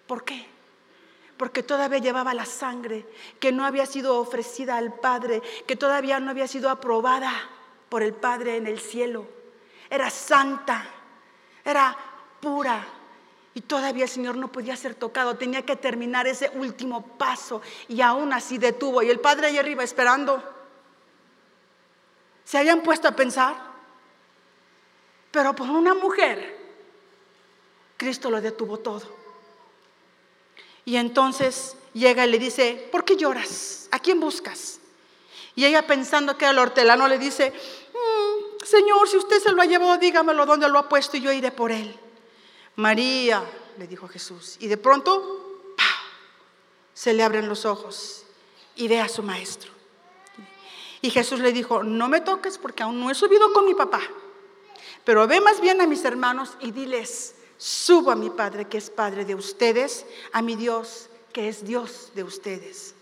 ¿Por 0.06 0.24
qué? 0.24 0.51
Porque 1.36 1.62
todavía 1.62 1.98
llevaba 1.98 2.34
la 2.34 2.46
sangre 2.46 3.06
que 3.40 3.52
no 3.52 3.64
había 3.64 3.86
sido 3.86 4.18
ofrecida 4.18 4.76
al 4.76 4.94
Padre, 4.94 5.42
que 5.66 5.76
todavía 5.76 6.20
no 6.20 6.30
había 6.30 6.46
sido 6.46 6.70
aprobada 6.70 7.32
por 7.88 8.02
el 8.02 8.12
Padre 8.12 8.56
en 8.56 8.66
el 8.66 8.78
cielo. 8.78 9.26
Era 9.90 10.08
santa, 10.10 10.84
era 11.64 11.96
pura, 12.40 12.84
y 13.54 13.60
todavía 13.60 14.04
el 14.04 14.10
Señor 14.10 14.36
no 14.36 14.50
podía 14.50 14.76
ser 14.76 14.94
tocado, 14.94 15.36
tenía 15.36 15.62
que 15.62 15.76
terminar 15.76 16.26
ese 16.26 16.50
último 16.54 17.02
paso 17.18 17.60
y 17.86 18.00
aún 18.00 18.32
así 18.32 18.56
detuvo. 18.56 19.02
Y 19.02 19.10
el 19.10 19.20
Padre 19.20 19.48
ahí 19.48 19.58
arriba 19.58 19.84
esperando. 19.84 20.42
Se 22.44 22.58
habían 22.58 22.82
puesto 22.82 23.08
a 23.08 23.12
pensar, 23.12 23.54
pero 25.30 25.54
por 25.54 25.68
una 25.68 25.94
mujer, 25.94 26.58
Cristo 27.96 28.30
lo 28.30 28.40
detuvo 28.40 28.78
todo. 28.78 29.21
Y 30.84 30.96
entonces 30.96 31.76
llega 31.92 32.26
y 32.26 32.30
le 32.30 32.38
dice, 32.38 32.88
¿por 32.90 33.04
qué 33.04 33.16
lloras? 33.16 33.88
¿A 33.90 33.98
quién 33.98 34.20
buscas? 34.20 34.80
Y 35.54 35.64
ella 35.64 35.86
pensando 35.86 36.36
que 36.36 36.44
era 36.44 36.52
el 36.52 36.58
hortelano 36.58 37.08
le 37.08 37.18
dice, 37.18 37.52
mm, 37.52 38.64
Señor, 38.64 39.08
si 39.08 39.16
usted 39.16 39.40
se 39.40 39.52
lo 39.52 39.62
ha 39.62 39.66
llevado, 39.66 39.98
dígamelo 39.98 40.46
dónde 40.46 40.68
lo 40.68 40.78
ha 40.78 40.88
puesto 40.88 41.16
y 41.16 41.20
yo 41.20 41.32
iré 41.32 41.50
por 41.50 41.70
él. 41.70 41.94
María, 42.76 43.44
le 43.78 43.86
dijo 43.86 44.08
Jesús. 44.08 44.56
Y 44.60 44.68
de 44.68 44.76
pronto, 44.76 45.60
se 46.94 47.12
le 47.12 47.22
abren 47.22 47.48
los 47.48 47.64
ojos 47.64 48.24
y 48.76 48.88
ve 48.88 49.00
a 49.00 49.08
su 49.08 49.22
maestro. 49.22 49.70
Y 51.00 51.10
Jesús 51.10 51.40
le 51.40 51.52
dijo, 51.52 51.82
no 51.82 52.08
me 52.08 52.20
toques 52.20 52.58
porque 52.58 52.82
aún 52.82 53.00
no 53.00 53.10
he 53.10 53.14
subido 53.14 53.52
con 53.52 53.66
mi 53.66 53.74
papá, 53.74 54.00
pero 55.04 55.26
ve 55.26 55.40
más 55.40 55.60
bien 55.60 55.80
a 55.80 55.86
mis 55.86 56.04
hermanos 56.04 56.56
y 56.60 56.70
diles, 56.70 57.34
subo 57.62 58.10
a 58.10 58.16
mi 58.16 58.28
Padre 58.28 58.64
que 58.64 58.78
es 58.78 58.90
Padre 58.90 59.24
de 59.24 59.36
ustedes, 59.36 60.04
a 60.32 60.42
mi 60.42 60.56
Dios 60.56 61.08
que 61.32 61.48
es 61.48 61.64
Dios 61.64 62.10
de 62.12 62.24
ustedes. 62.24 62.92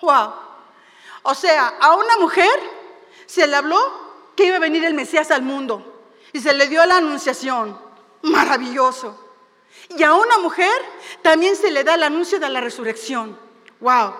Wow. 0.00 0.32
O 1.24 1.34
sea, 1.34 1.74
a 1.80 1.96
una 1.96 2.16
mujer 2.18 2.56
se 3.26 3.44
le 3.48 3.56
habló 3.56 3.80
que 4.36 4.46
iba 4.46 4.58
a 4.58 4.60
venir 4.60 4.84
el 4.84 4.94
Mesías 4.94 5.32
al 5.32 5.42
mundo 5.42 6.06
y 6.32 6.38
se 6.38 6.54
le 6.54 6.68
dio 6.68 6.86
la 6.86 6.98
anunciación 6.98 7.76
maravilloso. 8.22 9.18
Y 9.88 10.04
a 10.04 10.14
una 10.14 10.38
mujer 10.38 10.70
también 11.22 11.56
se 11.56 11.72
le 11.72 11.82
da 11.82 11.96
el 11.96 12.04
anuncio 12.04 12.38
de 12.38 12.48
la 12.48 12.60
resurrección. 12.60 13.36
¡Wow! 13.80 14.14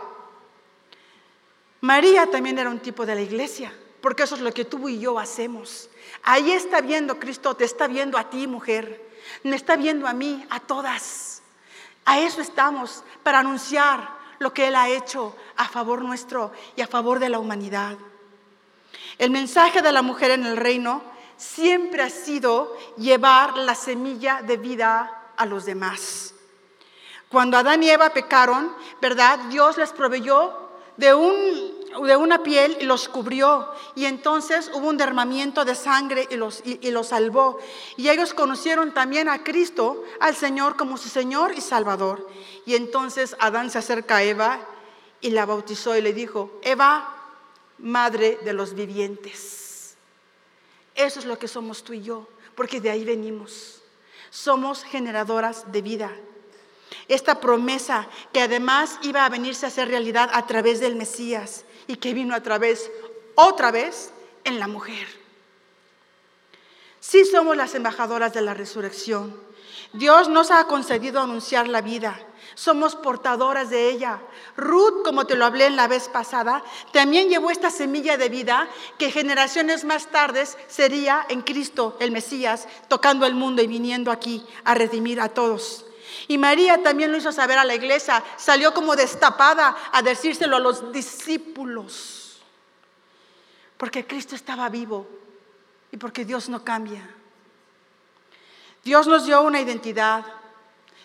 María 1.81 2.27
también 2.27 2.59
era 2.59 2.71
un 2.71 2.81
tipo 2.81 3.07
de 3.07 3.15
la 3.15 3.21
iglesia, 3.21 3.73
porque 4.01 4.25
eso 4.25 4.35
es 4.35 4.41
lo 4.41 4.53
que 4.53 4.65
tú 4.65 4.89
y 4.89 4.99
yo 4.99 5.17
hacemos. 5.17 5.89
Ahí 6.25 6.51
está 6.51 6.81
viendo 6.81 7.21
Cristo, 7.21 7.55
te 7.55 7.65
está 7.65 7.87
viendo 7.87 8.19
a 8.19 8.29
ti, 8.29 8.49
mujer. 8.49 9.14
Me 9.43 9.57
está 9.57 9.77
viendo 9.77 10.07
a 10.07 10.13
mí, 10.13 10.47
a 10.51 10.61
todas. 10.61 11.43
A 12.05 12.21
eso 12.21 12.41
estamos, 12.41 13.03
para 13.23 13.41
anunciar 13.41 14.09
lo 14.39 14.53
que 14.53 14.69
Él 14.69 14.77
ha 14.77 14.89
hecho 14.89 15.37
a 15.57 15.67
favor 15.69 16.03
nuestro 16.03 16.53
y 16.77 16.83
a 16.83 16.87
favor 16.87 17.19
de 17.19 17.29
la 17.29 17.39
humanidad. 17.39 17.97
El 19.19 19.31
mensaje 19.31 19.81
de 19.81 19.93
la 19.93 20.03
mujer 20.03 20.33
en 20.33 20.45
el 20.45 20.57
reino 20.57 21.03
siempre 21.37 22.03
ha 22.03 22.11
sido 22.11 22.77
llevar 22.97 23.57
la 23.57 23.75
semilla 23.75 24.43
de 24.43 24.57
vida 24.57 25.33
a 25.37 25.47
los 25.47 25.65
demás. 25.65 26.35
Cuando 27.29 27.57
Adán 27.57 27.83
y 27.83 27.91
Eva 27.91 28.11
pecaron, 28.11 28.75
¿verdad? 29.01 29.39
Dios 29.51 29.77
les 29.77 29.93
proveyó 29.93 30.53
de, 30.97 31.15
un, 31.15 31.74
de 32.03 32.17
una 32.17 32.43
piel 32.43 32.77
y 32.81 32.85
los 32.85 33.09
cubrió. 33.09 33.71
Y 33.95 34.07
entonces 34.07 34.71
hubo 34.75 34.89
un 34.89 34.97
derramamiento 34.97 35.65
de 35.65 35.75
sangre 35.75 36.27
y 36.31 36.37
los, 36.37 36.63
y 36.65 36.91
los 36.91 37.09
salvó. 37.09 37.59
Y 37.97 38.09
ellos 38.09 38.35
conocieron 38.35 38.93
también 38.93 39.29
a 39.29 39.45
Cristo, 39.45 40.05
al 40.21 40.35
Señor, 40.35 40.77
como 40.77 40.97
su 40.97 41.09
Señor 41.09 41.53
y 41.57 41.61
Salvador. 41.61 42.29
Y 42.67 42.75
entonces 42.75 43.37
Adán 43.39 43.71
se 43.71 43.79
acerca 43.79 44.17
a 44.17 44.23
Eva 44.23 44.61
y 45.21 45.31
la 45.31 45.47
bautizó 45.47 45.97
y 45.97 46.03
le 46.03 46.13
dijo, 46.13 46.59
Eva, 46.63 47.15
madre 47.79 48.39
de 48.45 48.53
los 48.53 48.75
vivientes. 48.75 49.97
Eso 50.95 51.19
es 51.19 51.27
lo 51.27 51.39
que 51.39 51.49
somos 51.49 51.83
tú 51.83 51.93
y 51.93 52.03
yo, 52.03 52.29
porque 52.55 52.81
de 52.81 52.91
ahí 52.91 53.05
venimos. 53.05 53.83
Somos 54.31 54.85
generadoras 54.85 55.71
de 55.73 55.83
vida. 55.83 56.13
Esta 57.09 57.41
promesa 57.41 58.09
que 58.33 58.41
además 58.41 58.99
iba 59.03 59.25
a 59.25 59.29
venirse 59.29 59.67
a 59.67 59.69
hacer 59.69 59.89
realidad 59.89 60.31
a 60.33 60.47
través 60.47 60.81
del 60.81 60.97
Mesías 60.97 61.65
y 61.87 61.97
que 61.97 62.15
vino 62.15 62.35
a 62.35 62.43
través, 62.43 62.91
otra 63.35 63.71
vez, 63.71 64.13
en 64.45 64.59
la 64.59 64.69
mujer. 64.69 65.07
Sí 67.01 67.25
somos 67.25 67.57
las 67.57 67.75
embajadoras 67.75 68.33
de 68.33 68.43
la 68.43 68.55
resurrección. 68.55 69.39
Dios 69.93 70.29
nos 70.29 70.51
ha 70.51 70.67
concedido 70.67 71.21
anunciar 71.21 71.69
la 71.69 71.81
vida. 71.81 72.19
Somos 72.55 72.97
portadoras 72.97 73.71
de 73.71 73.91
ella. 73.91 74.21
Ruth, 74.57 75.03
como 75.05 75.27
te 75.27 75.37
lo 75.37 75.45
hablé 75.45 75.67
en 75.67 75.77
la 75.77 75.89
vez 75.89 76.09
pasada, 76.09 76.65
también 76.93 77.29
llevó 77.29 77.51
esta 77.51 77.71
semilla 77.71 78.17
de 78.17 78.29
vida 78.29 78.69
que 78.99 79.11
generaciones 79.11 79.85
más 79.85 80.07
tardes 80.07 80.57
sería 80.69 81.27
en 81.29 81.43
Cristo, 81.43 81.97
el 82.01 82.11
Mesías, 82.11 82.69
tocando 82.89 83.27
el 83.27 83.35
mundo 83.35 83.63
y 83.63 83.67
viniendo 83.67 84.11
aquí 84.11 84.45
a 84.65 84.75
redimir 84.75 85.21
a 85.21 85.29
todos. 85.29 85.85
Y 86.29 86.39
María 86.39 86.83
también 86.83 87.13
lo 87.13 87.19
hizo 87.19 87.33
saber 87.33 87.59
a 87.59 87.65
la 87.65 87.75
iglesia, 87.75 88.23
salió 88.37 88.73
como 88.75 88.97
destapada 88.97 89.77
a 89.93 90.03
decírselo 90.03 90.57
a 90.57 90.61
los 90.61 90.93
discípulos, 90.93 92.43
porque 93.77 94.07
Cristo 94.07 94.35
estaba 94.35 94.69
vivo 94.69 95.07
y 95.93 95.97
porque 95.97 96.25
Dios 96.25 96.49
no 96.49 96.65
cambia. 96.65 97.09
Dios 98.83 99.07
nos 99.07 99.25
dio 99.25 99.43
una 99.43 99.61
identidad, 99.61 100.25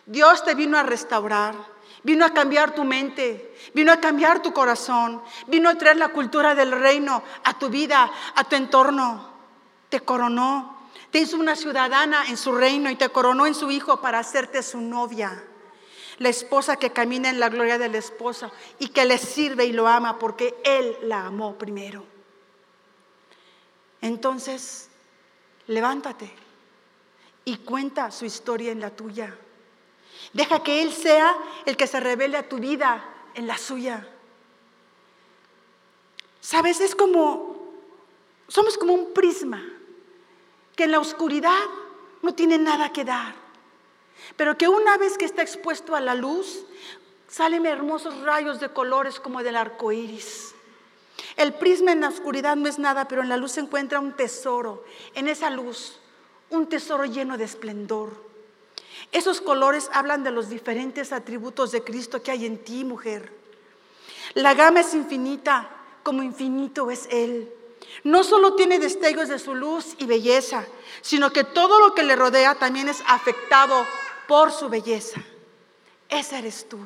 Dios 0.06 0.44
te 0.44 0.56
vino 0.56 0.78
a 0.78 0.84
restaurar, 0.84 1.56
vino 2.04 2.26
a 2.26 2.34
cambiar 2.34 2.76
tu 2.76 2.84
mente, 2.84 3.56
vino 3.74 3.92
a 3.92 4.00
cambiar 4.02 4.42
tu 4.42 4.54
corazón, 4.54 5.22
vino 5.48 5.70
a 5.70 5.76
traer 5.76 5.98
la 5.98 6.10
cultura 6.10 6.56
del 6.56 6.72
reino 6.72 7.24
a 7.44 7.58
tu 7.58 7.70
vida, 7.70 8.12
a 8.36 8.44
tu 8.44 8.56
entorno, 8.56 9.30
te 9.90 10.02
coronó 10.02 10.79
te 11.12 11.20
hizo 11.20 11.38
una 11.38 11.56
ciudadana 11.56 12.26
en 12.28 12.38
su 12.38 12.54
reino 12.54 12.90
y 12.90 12.96
te 12.96 13.10
coronó 13.10 13.48
en 13.48 13.56
su 13.56 13.72
hijo 13.72 14.02
para 14.02 14.20
hacerte 14.20 14.62
su 14.64 14.80
novia. 14.82 15.44
La 16.18 16.30
esposa 16.30 16.76
que 16.76 16.92
camina 16.92 17.30
en 17.30 17.40
la 17.40 17.50
gloria 17.50 17.78
del 17.78 17.96
esposo 17.96 18.52
y 18.78 18.90
que 18.90 19.06
le 19.06 19.18
sirve 19.18 19.66
y 19.66 19.72
lo 19.72 19.88
ama 19.88 20.20
porque 20.20 20.56
él 20.64 20.98
la 21.04 21.26
amó 21.26 21.58
primero. 21.58 22.06
Entonces, 24.02 24.90
levántate 25.68 26.32
y 27.46 27.58
cuenta 27.58 28.12
su 28.12 28.26
historia 28.26 28.72
en 28.72 28.80
la 28.80 28.90
tuya. 28.90 29.36
Deja 30.34 30.62
que 30.62 30.82
Él 30.82 30.92
sea 30.92 31.36
el 31.66 31.76
que 31.78 31.88
se 31.88 32.00
revele 32.00 32.38
a 32.38 32.48
tu 32.48 32.58
vida 32.58 33.04
en 33.34 33.48
la 33.48 33.58
suya. 33.58 34.08
Sabes, 36.42 36.80
es 36.82 36.96
como, 36.96 37.74
somos 38.48 38.78
como 38.78 38.94
un 38.94 39.14
prisma 39.14 39.79
que 40.80 40.86
en 40.86 40.92
la 40.92 41.02
oscuridad 41.02 41.60
no 42.22 42.34
tiene 42.34 42.58
nada 42.58 42.94
que 42.94 43.04
dar, 43.04 43.36
pero 44.38 44.58
que 44.58 44.70
una 44.70 44.96
vez 44.98 45.18
que 45.18 45.26
está 45.26 45.42
expuesto 45.42 45.94
a 45.94 46.00
la 46.00 46.16
luz, 46.16 46.64
salen 47.28 47.66
hermosos 47.66 48.22
rayos 48.22 48.62
de 48.62 48.70
colores 48.70 49.20
como 49.20 49.44
del 49.44 49.58
arco 49.58 49.92
iris. 49.92 50.56
El 51.36 51.54
prisma 51.54 51.92
en 51.92 52.00
la 52.00 52.08
oscuridad 52.08 52.56
no 52.56 52.70
es 52.70 52.80
nada, 52.80 53.10
pero 53.10 53.22
en 53.22 53.28
la 53.28 53.36
luz 53.36 53.52
se 53.52 53.60
encuentra 53.60 54.00
un 54.00 54.14
tesoro. 54.14 54.86
En 55.16 55.28
esa 55.28 55.50
luz, 55.50 56.00
un 56.50 56.68
tesoro 56.68 57.04
lleno 57.04 57.38
de 57.38 57.44
esplendor. 57.44 58.12
Esos 59.12 59.42
colores 59.42 59.90
hablan 59.92 60.24
de 60.24 60.32
los 60.32 60.48
diferentes 60.48 61.12
atributos 61.12 61.74
de 61.74 61.84
Cristo 61.84 62.24
que 62.24 62.32
hay 62.32 62.46
en 62.46 62.58
ti, 62.58 62.86
mujer. 62.86 63.34
La 64.34 64.54
gama 64.54 64.80
es 64.80 64.94
infinita, 64.94 65.70
como 66.04 66.24
infinito 66.24 66.90
es 66.90 67.06
Él. 67.12 67.52
No 68.04 68.24
solo 68.24 68.56
tiene 68.56 68.80
destellos 68.80 69.30
de 69.30 69.40
su 69.40 69.56
luz 69.56 69.96
y 69.98 70.06
belleza, 70.06 70.66
sino 71.02 71.32
que 71.32 71.44
todo 71.44 71.80
lo 71.80 71.94
que 71.94 72.04
le 72.04 72.16
rodea 72.16 72.56
también 72.56 72.88
es 72.88 73.02
afectado 73.08 73.86
por 74.28 74.52
su 74.52 74.70
belleza. 74.70 75.22
Ese 76.08 76.38
eres 76.40 76.68
tú. 76.68 76.80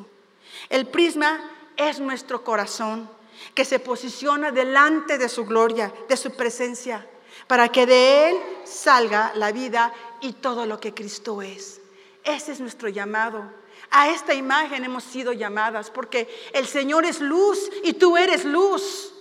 El 0.69 0.87
prisma 0.87 1.51
es 1.77 1.99
nuestro 1.99 2.43
corazón 2.43 3.09
que 3.53 3.65
se 3.65 3.79
posiciona 3.79 4.51
delante 4.51 5.17
de 5.17 5.29
su 5.29 5.45
gloria, 5.45 5.93
de 6.07 6.17
su 6.17 6.31
presencia, 6.31 7.07
para 7.47 7.69
que 7.69 7.85
de 7.85 8.29
él 8.29 8.37
salga 8.63 9.33
la 9.35 9.51
vida 9.51 9.93
y 10.21 10.33
todo 10.33 10.65
lo 10.65 10.79
que 10.79 10.93
Cristo 10.93 11.41
es. 11.41 11.81
Ese 12.23 12.53
es 12.53 12.59
nuestro 12.59 12.89
llamado. 12.89 13.51
A 13.91 14.09
esta 14.09 14.33
imagen 14.33 14.83
hemos 14.83 15.03
sido 15.03 15.33
llamadas 15.33 15.91
porque 15.91 16.27
el 16.53 16.65
Señor 16.67 17.05
es 17.05 17.19
luz 17.19 17.69
y 17.83 17.93
tú 17.93 18.17
eres 18.17 18.45
luz, 18.45 19.12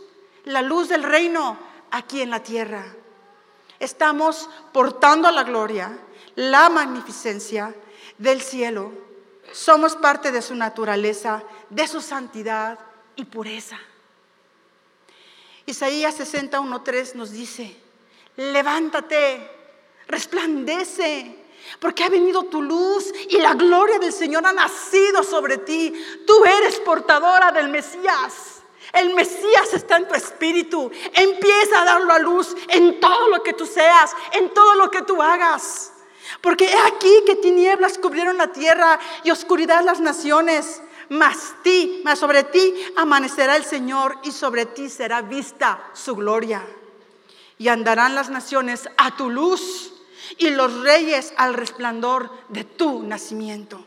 la 0.44 0.62
luz 0.62 0.88
del 0.88 1.02
reino 1.02 1.58
aquí 1.90 2.20
en 2.20 2.30
la 2.30 2.42
tierra. 2.42 2.84
Estamos 3.78 4.48
portando 4.72 5.30
la 5.30 5.44
gloria, 5.44 5.98
la 6.36 6.68
magnificencia 6.68 7.74
del 8.18 8.40
cielo. 8.40 8.92
Somos 9.52 9.96
parte 9.96 10.32
de 10.32 10.42
su 10.42 10.54
naturaleza, 10.54 11.42
de 11.68 11.86
su 11.86 12.00
santidad 12.00 12.78
y 13.16 13.24
pureza. 13.24 13.78
Isaías 15.66 16.18
61.3 16.18 17.14
nos 17.14 17.30
dice, 17.30 17.76
levántate, 18.36 19.48
resplandece, 20.08 21.38
porque 21.78 22.04
ha 22.04 22.08
venido 22.08 22.44
tu 22.44 22.62
luz 22.62 23.12
y 23.28 23.38
la 23.38 23.54
gloria 23.54 23.98
del 23.98 24.12
Señor 24.12 24.46
ha 24.46 24.52
nacido 24.52 25.22
sobre 25.22 25.58
ti. 25.58 25.92
Tú 26.26 26.44
eres 26.44 26.80
portadora 26.80 27.52
del 27.52 27.68
Mesías. 27.68 28.51
El 28.92 29.14
Mesías 29.14 29.72
está 29.72 29.96
en 29.96 30.06
tu 30.06 30.14
espíritu. 30.14 30.90
Empieza 31.14 31.80
a 31.80 31.84
darlo 31.84 32.12
a 32.12 32.18
luz 32.18 32.54
en 32.68 33.00
todo 33.00 33.28
lo 33.28 33.42
que 33.42 33.54
tú 33.54 33.66
seas, 33.66 34.14
en 34.32 34.52
todo 34.52 34.74
lo 34.74 34.90
que 34.90 35.02
tú 35.02 35.22
hagas. 35.22 35.92
Porque 36.40 36.66
he 36.66 36.78
aquí 36.78 37.22
que 37.26 37.36
tinieblas 37.36 37.98
cubrieron 37.98 38.36
la 38.36 38.52
tierra 38.52 38.98
y 39.24 39.30
oscuridad 39.30 39.82
las 39.84 40.00
naciones. 40.00 40.82
Mas 41.08 41.54
ti, 41.62 42.00
mas 42.04 42.18
sobre 42.18 42.44
ti 42.44 42.74
amanecerá 42.96 43.56
el 43.56 43.64
Señor 43.64 44.18
y 44.22 44.32
sobre 44.32 44.66
ti 44.66 44.88
será 44.88 45.22
vista 45.22 45.90
su 45.94 46.14
gloria. 46.14 46.62
Y 47.58 47.68
andarán 47.68 48.14
las 48.14 48.28
naciones 48.30 48.88
a 48.96 49.16
tu 49.16 49.30
luz 49.30 49.92
y 50.38 50.50
los 50.50 50.80
reyes 50.80 51.32
al 51.36 51.54
resplandor 51.54 52.30
de 52.48 52.64
tu 52.64 53.02
nacimiento. 53.02 53.84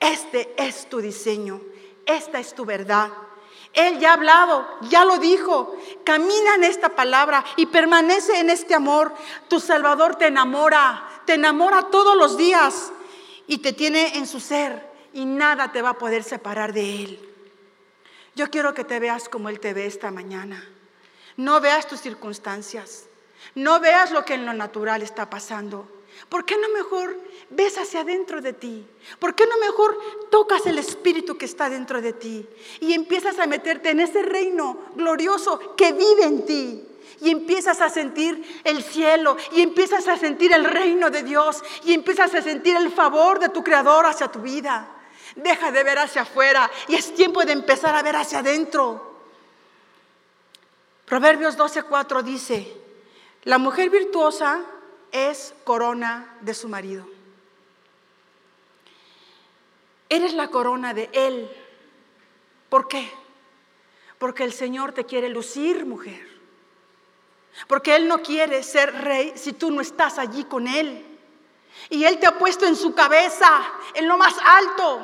Este 0.00 0.54
es 0.56 0.88
tu 0.88 1.00
diseño, 1.00 1.60
esta 2.06 2.38
es 2.38 2.54
tu 2.54 2.64
verdad. 2.64 3.10
Él 3.78 4.00
ya 4.00 4.10
ha 4.10 4.14
hablado, 4.14 4.66
ya 4.82 5.04
lo 5.04 5.18
dijo. 5.18 5.76
Camina 6.04 6.56
en 6.56 6.64
esta 6.64 6.88
palabra 6.88 7.44
y 7.56 7.66
permanece 7.66 8.40
en 8.40 8.50
este 8.50 8.74
amor. 8.74 9.14
Tu 9.48 9.60
Salvador 9.60 10.16
te 10.16 10.26
enamora, 10.26 11.08
te 11.24 11.34
enamora 11.34 11.88
todos 11.90 12.16
los 12.16 12.36
días 12.36 12.90
y 13.46 13.58
te 13.58 13.72
tiene 13.72 14.18
en 14.18 14.26
su 14.26 14.40
ser 14.40 14.84
y 15.12 15.24
nada 15.24 15.70
te 15.70 15.80
va 15.80 15.90
a 15.90 15.98
poder 15.98 16.24
separar 16.24 16.72
de 16.72 17.02
Él. 17.02 17.34
Yo 18.34 18.50
quiero 18.50 18.74
que 18.74 18.84
te 18.84 18.98
veas 18.98 19.28
como 19.28 19.48
Él 19.48 19.60
te 19.60 19.74
ve 19.74 19.86
esta 19.86 20.10
mañana. 20.10 20.64
No 21.36 21.60
veas 21.60 21.86
tus 21.86 22.00
circunstancias, 22.00 23.06
no 23.54 23.78
veas 23.78 24.10
lo 24.10 24.24
que 24.24 24.34
en 24.34 24.44
lo 24.44 24.54
natural 24.54 25.02
está 25.02 25.30
pasando. 25.30 25.88
¿Por 26.28 26.44
qué 26.44 26.56
no 26.56 26.68
mejor 26.70 27.16
ves 27.50 27.78
hacia 27.78 28.00
adentro 28.00 28.40
de 28.40 28.52
ti? 28.52 28.86
¿Por 29.18 29.34
qué 29.34 29.46
no 29.46 29.58
mejor 29.58 29.98
tocas 30.30 30.66
el 30.66 30.78
espíritu 30.78 31.38
que 31.38 31.46
está 31.46 31.70
dentro 31.70 32.02
de 32.02 32.12
ti 32.12 32.46
y 32.80 32.92
empiezas 32.92 33.38
a 33.38 33.46
meterte 33.46 33.90
en 33.90 34.00
ese 34.00 34.22
reino 34.22 34.78
glorioso 34.94 35.76
que 35.76 35.92
vive 35.92 36.24
en 36.24 36.44
ti? 36.44 36.84
Y 37.20 37.30
empiezas 37.30 37.80
a 37.80 37.90
sentir 37.90 38.60
el 38.62 38.82
cielo, 38.82 39.36
y 39.50 39.62
empiezas 39.62 40.06
a 40.06 40.16
sentir 40.16 40.52
el 40.52 40.64
reino 40.64 41.10
de 41.10 41.24
Dios, 41.24 41.64
y 41.82 41.92
empiezas 41.92 42.32
a 42.34 42.42
sentir 42.42 42.76
el 42.76 42.92
favor 42.92 43.40
de 43.40 43.48
tu 43.48 43.64
Creador 43.64 44.06
hacia 44.06 44.28
tu 44.28 44.40
vida. 44.40 44.88
Deja 45.34 45.72
de 45.72 45.82
ver 45.82 45.98
hacia 45.98 46.22
afuera 46.22 46.70
y 46.88 46.94
es 46.94 47.14
tiempo 47.14 47.44
de 47.44 47.52
empezar 47.52 47.94
a 47.94 48.02
ver 48.02 48.16
hacia 48.16 48.38
adentro. 48.38 49.14
Proverbios 51.06 51.56
12:4 51.56 52.22
dice, 52.22 52.76
la 53.44 53.58
mujer 53.58 53.88
virtuosa 53.90 54.62
es 55.12 55.54
corona 55.64 56.36
de 56.40 56.54
su 56.54 56.68
marido. 56.68 57.06
Eres 60.08 60.34
la 60.34 60.48
corona 60.48 60.94
de 60.94 61.10
Él. 61.12 61.50
¿Por 62.68 62.88
qué? 62.88 63.10
Porque 64.18 64.44
el 64.44 64.52
Señor 64.52 64.92
te 64.92 65.04
quiere 65.04 65.28
lucir, 65.28 65.84
mujer. 65.84 66.26
Porque 67.66 67.96
Él 67.96 68.08
no 68.08 68.22
quiere 68.22 68.62
ser 68.62 68.92
rey 68.94 69.32
si 69.36 69.52
tú 69.52 69.70
no 69.70 69.80
estás 69.80 70.18
allí 70.18 70.44
con 70.44 70.66
Él. 70.66 71.04
Y 71.90 72.04
Él 72.04 72.18
te 72.18 72.26
ha 72.26 72.38
puesto 72.38 72.66
en 72.66 72.76
su 72.76 72.94
cabeza, 72.94 73.48
en 73.94 74.08
lo 74.08 74.16
más 74.16 74.34
alto, 74.44 75.00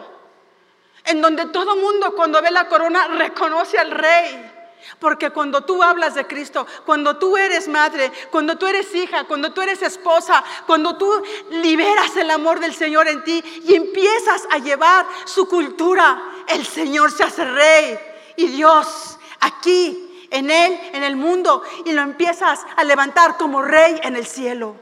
en 1.04 1.20
donde 1.20 1.46
todo 1.46 1.76
mundo 1.76 2.14
cuando 2.14 2.40
ve 2.40 2.50
la 2.50 2.68
corona 2.68 3.06
reconoce 3.08 3.78
al 3.78 3.90
rey. 3.90 4.53
Porque 4.98 5.30
cuando 5.30 5.62
tú 5.62 5.82
hablas 5.82 6.14
de 6.14 6.26
Cristo, 6.26 6.66
cuando 6.84 7.16
tú 7.16 7.36
eres 7.36 7.68
madre, 7.68 8.12
cuando 8.30 8.56
tú 8.56 8.66
eres 8.66 8.94
hija, 8.94 9.24
cuando 9.24 9.52
tú 9.52 9.62
eres 9.62 9.82
esposa, 9.82 10.44
cuando 10.66 10.96
tú 10.96 11.10
liberas 11.50 12.16
el 12.16 12.30
amor 12.30 12.60
del 12.60 12.74
Señor 12.74 13.08
en 13.08 13.24
ti 13.24 13.42
y 13.64 13.74
empiezas 13.74 14.46
a 14.50 14.58
llevar 14.58 15.06
su 15.24 15.48
cultura, 15.48 16.22
el 16.48 16.64
Señor 16.66 17.10
se 17.10 17.24
hace 17.24 17.44
rey 17.44 17.98
y 18.36 18.48
Dios 18.48 19.18
aquí, 19.40 20.28
en 20.30 20.50
Él, 20.50 20.78
en 20.92 21.04
el 21.04 21.16
mundo, 21.16 21.62
y 21.84 21.92
lo 21.92 22.02
empiezas 22.02 22.60
a 22.76 22.82
levantar 22.82 23.36
como 23.36 23.62
rey 23.62 24.00
en 24.02 24.16
el 24.16 24.26
cielo. 24.26 24.76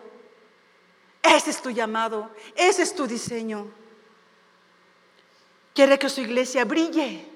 Ese 1.22 1.50
es 1.50 1.62
tu 1.62 1.70
llamado, 1.70 2.30
ese 2.54 2.82
es 2.82 2.94
tu 2.94 3.06
diseño. 3.06 3.66
Quiere 5.74 5.98
que 5.98 6.08
su 6.08 6.20
iglesia 6.20 6.64
brille 6.64 7.31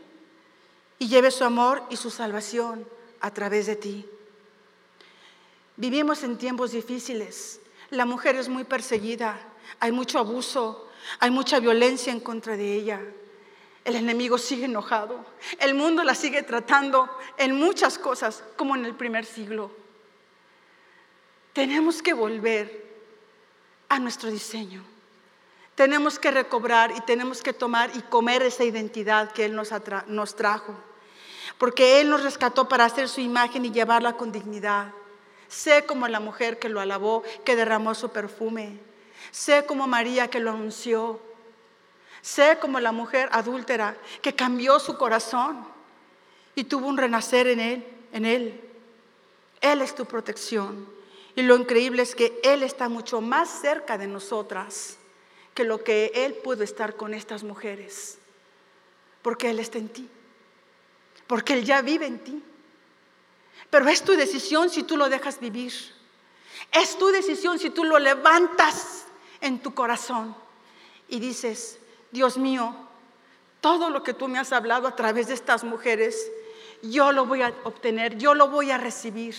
y 0.99 1.09
lleve 1.09 1.31
su 1.31 1.45
amor 1.45 1.83
y 1.91 1.97
su 1.97 2.11
salvación 2.11 2.87
a 3.21 3.33
través 3.33 3.67
de 3.67 3.77
ti. 3.77 4.09
Vivimos 5.77 6.23
en 6.23 6.39
tiempos 6.39 6.73
difíciles. 6.73 7.61
La 7.91 8.07
mujer 8.07 8.37
es 8.37 8.49
muy 8.49 8.65
perseguida, 8.65 9.39
hay 9.79 9.93
mucho 9.93 10.19
abuso, 10.19 10.89
hay 11.21 11.31
mucha 11.31 11.61
violencia 11.61 12.13
en 12.13 12.21
contra 12.21 12.57
de 12.57 12.75
ella. 12.75 13.01
El 13.85 13.95
enemigo 13.95 14.39
sigue 14.39 14.65
enojado. 14.65 15.25
El 15.61 15.75
mundo 15.75 16.03
la 16.03 16.15
sigue 16.15 16.43
tratando 16.43 17.09
en 17.37 17.55
muchas 17.55 17.99
cosas 17.99 18.43
como 18.57 18.75
en 18.75 18.85
el 18.85 18.95
primer 18.95 19.25
siglo. 19.25 19.71
Tenemos 21.53 22.03
que 22.03 22.13
volver 22.13 22.85
a 23.89 23.99
nuestro 23.99 24.31
diseño. 24.31 24.83
Tenemos 25.77 26.19
que 26.19 26.31
recobrar 26.31 26.91
y 26.97 27.01
tenemos 27.03 27.43
que 27.43 27.53
tomar 27.53 27.91
y 27.95 28.01
comer 28.01 28.43
esa 28.43 28.65
identidad 28.65 29.31
que 29.33 29.45
Él 29.45 29.55
nos, 29.55 29.71
nos 30.09 30.35
trajo. 30.35 30.75
Porque 31.59 32.01
Él 32.01 32.11
nos 32.11 32.23
rescató 32.23 32.69
para 32.69 32.85
hacer 32.85 33.09
su 33.09 33.21
imagen 33.21 33.65
y 33.65 33.71
llevarla 33.71 34.15
con 34.15 34.33
dignidad. 34.33 34.93
Sé 35.49 35.85
como 35.87 36.09
la 36.09 36.21
mujer 36.21 36.59
que 36.59 36.69
lo 36.69 36.81
alabó, 36.81 37.23
que 37.45 37.57
derramó 37.57 37.95
su 37.95 38.11
perfume. 38.11 38.79
Sé 39.31 39.65
como 39.67 39.87
María 39.87 40.29
que 40.29 40.41
lo 40.41 40.51
anunció. 40.51 41.21
Sé 42.23 42.59
como 42.61 42.81
la 42.81 42.93
mujer 42.93 43.29
adúltera 43.33 43.97
que 44.23 44.35
cambió 44.35 44.81
su 44.81 44.97
corazón 44.97 45.67
y 46.55 46.65
tuvo 46.65 46.89
un 46.89 46.97
renacer 46.97 47.47
en 47.47 47.61
Él, 47.61 47.87
en 48.13 48.25
Él. 48.27 48.61
Él 49.61 49.83
es 49.83 49.95
tu 49.95 50.05
protección. 50.07 50.89
Y 51.37 51.43
lo 51.43 51.57
increíble 51.57 52.03
es 52.03 52.15
que 52.15 52.41
Él 52.43 52.63
está 52.63 52.89
mucho 52.89 53.21
más 53.21 53.49
cerca 53.49 53.99
de 53.99 54.07
nosotras 54.07 54.97
que 55.55 55.65
lo 55.65 55.85
que 55.85 56.11
Él 56.15 56.35
pudo 56.35 56.65
estar 56.65 56.97
con 56.97 57.15
estas 57.15 57.45
mujeres. 57.45 58.19
Porque 59.23 59.51
Él 59.51 59.59
está 59.59 59.79
en 59.79 59.89
ti. 59.89 60.09
Porque 61.27 61.55
Él 61.55 61.65
ya 61.65 61.83
vive 61.83 62.07
en 62.07 62.19
ti. 62.19 62.43
Pero 63.71 63.89
es 63.89 64.03
tu 64.03 64.12
decisión 64.12 64.71
si 64.71 64.83
tú 64.83 64.97
lo 64.97 65.09
dejas 65.09 65.41
vivir. 65.41 65.73
Es 66.73 66.99
tu 66.99 67.09
decisión 67.09 67.59
si 67.59 67.71
tú 67.71 67.85
lo 67.85 67.99
levantas 67.99 69.05
en 69.41 69.61
tu 69.61 69.75
corazón 69.75 70.37
y 71.09 71.21
dices, 71.21 71.79
Dios 72.11 72.39
mío, 72.39 72.75
todo 73.61 73.91
lo 73.91 74.03
que 74.03 74.15
tú 74.15 74.29
me 74.29 74.39
has 74.39 74.53
hablado 74.53 74.89
a 74.89 74.97
través 74.97 75.29
de 75.29 75.35
estas 75.35 75.65
mujeres, 75.65 76.31
yo 76.83 77.12
lo 77.12 77.27
voy 77.27 77.43
a 77.43 77.53
obtener, 77.65 78.17
yo 78.17 78.35
lo 78.35 78.49
voy 78.49 78.71
a 78.71 78.79
recibir. 78.79 79.35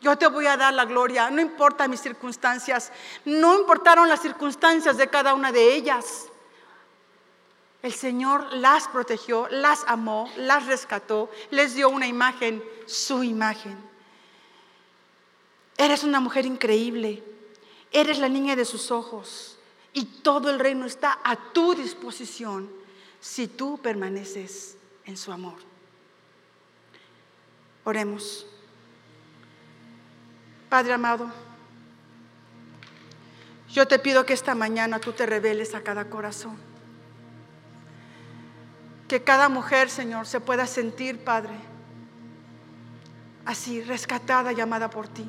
Yo 0.00 0.16
te 0.16 0.28
voy 0.28 0.46
a 0.46 0.56
dar 0.56 0.72
la 0.74 0.84
gloria, 0.84 1.28
no 1.28 1.40
importa 1.40 1.88
mis 1.88 2.00
circunstancias, 2.00 2.92
no 3.24 3.58
importaron 3.58 4.08
las 4.08 4.22
circunstancias 4.22 4.96
de 4.96 5.08
cada 5.08 5.34
una 5.34 5.50
de 5.50 5.74
ellas. 5.74 6.26
El 7.82 7.92
Señor 7.92 8.52
las 8.54 8.88
protegió, 8.88 9.46
las 9.50 9.84
amó, 9.86 10.28
las 10.36 10.66
rescató, 10.66 11.30
les 11.50 11.74
dio 11.74 11.88
una 11.88 12.06
imagen, 12.06 12.62
su 12.86 13.22
imagen. 13.22 13.78
Eres 15.76 16.02
una 16.02 16.18
mujer 16.18 16.44
increíble, 16.44 17.22
eres 17.92 18.18
la 18.18 18.28
niña 18.28 18.56
de 18.56 18.64
sus 18.64 18.90
ojos 18.90 19.58
y 19.92 20.04
todo 20.04 20.50
el 20.50 20.58
reino 20.58 20.86
está 20.86 21.20
a 21.22 21.36
tu 21.36 21.74
disposición 21.74 22.68
si 23.20 23.46
tú 23.46 23.78
permaneces 23.78 24.76
en 25.04 25.16
su 25.16 25.30
amor. 25.30 25.56
Oremos. 27.84 28.44
Padre 30.68 30.92
amado, 30.92 31.30
yo 33.70 33.86
te 33.86 33.98
pido 33.98 34.26
que 34.26 34.34
esta 34.34 34.54
mañana 34.54 34.98
tú 34.98 35.12
te 35.12 35.24
reveles 35.24 35.74
a 35.74 35.82
cada 35.82 36.10
corazón. 36.10 36.67
Que 39.08 39.22
cada 39.24 39.48
mujer, 39.48 39.88
Señor, 39.88 40.26
se 40.26 40.40
pueda 40.40 40.66
sentir, 40.66 41.24
Padre, 41.24 41.54
así, 43.46 43.82
rescatada, 43.82 44.52
llamada 44.52 44.90
por 44.90 45.08
ti. 45.08 45.28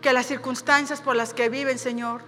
Que 0.00 0.12
las 0.12 0.26
circunstancias 0.26 1.00
por 1.00 1.14
las 1.14 1.32
que 1.32 1.48
viven, 1.48 1.78
Señor, 1.78 2.22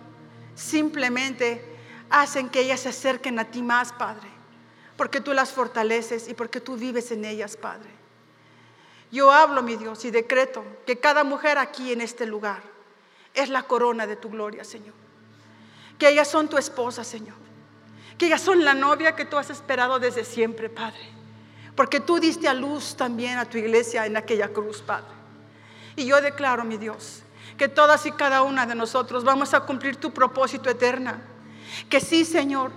simplemente 0.54 1.76
hacen 2.08 2.48
que 2.48 2.60
ellas 2.60 2.80
se 2.80 2.90
acerquen 2.90 3.38
a 3.40 3.44
ti 3.46 3.62
más, 3.62 3.92
Padre. 3.92 4.28
Porque 4.96 5.20
tú 5.20 5.32
las 5.32 5.50
fortaleces 5.50 6.28
y 6.28 6.34
porque 6.34 6.60
tú 6.60 6.76
vives 6.76 7.10
en 7.10 7.24
ellas, 7.24 7.56
Padre. 7.56 7.90
Yo 9.10 9.32
hablo, 9.32 9.62
mi 9.62 9.74
Dios, 9.76 10.04
y 10.04 10.12
decreto 10.12 10.64
que 10.86 11.00
cada 11.00 11.24
mujer 11.24 11.58
aquí 11.58 11.92
en 11.92 12.00
este 12.00 12.26
lugar 12.26 12.62
es 13.34 13.48
la 13.48 13.64
corona 13.64 14.06
de 14.06 14.14
tu 14.14 14.30
gloria, 14.30 14.62
Señor. 14.64 14.94
Que 15.98 16.08
ellas 16.08 16.28
son 16.28 16.48
tu 16.48 16.58
esposa, 16.58 17.02
Señor. 17.02 17.36
Que 18.18 18.26
ellas 18.26 18.40
son 18.40 18.64
la 18.64 18.74
novia 18.74 19.16
que 19.16 19.24
tú 19.24 19.36
has 19.36 19.50
esperado 19.50 19.98
desde 19.98 20.24
siempre, 20.24 20.68
Padre. 20.68 21.00
Porque 21.74 22.00
tú 22.00 22.18
diste 22.18 22.46
a 22.46 22.54
luz 22.54 22.96
también 22.96 23.38
a 23.38 23.44
tu 23.44 23.58
iglesia 23.58 24.06
en 24.06 24.16
aquella 24.16 24.48
cruz, 24.48 24.82
Padre. 24.82 25.12
Y 25.96 26.06
yo 26.06 26.20
declaro, 26.20 26.64
mi 26.64 26.76
Dios, 26.76 27.22
que 27.56 27.68
todas 27.68 28.06
y 28.06 28.12
cada 28.12 28.42
una 28.42 28.66
de 28.66 28.74
nosotros 28.74 29.24
vamos 29.24 29.54
a 29.54 29.60
cumplir 29.60 29.96
tu 29.96 30.12
propósito 30.12 30.70
eterna. 30.70 31.22
Que 31.88 32.00
sí, 32.00 32.24
Señor, 32.24 32.70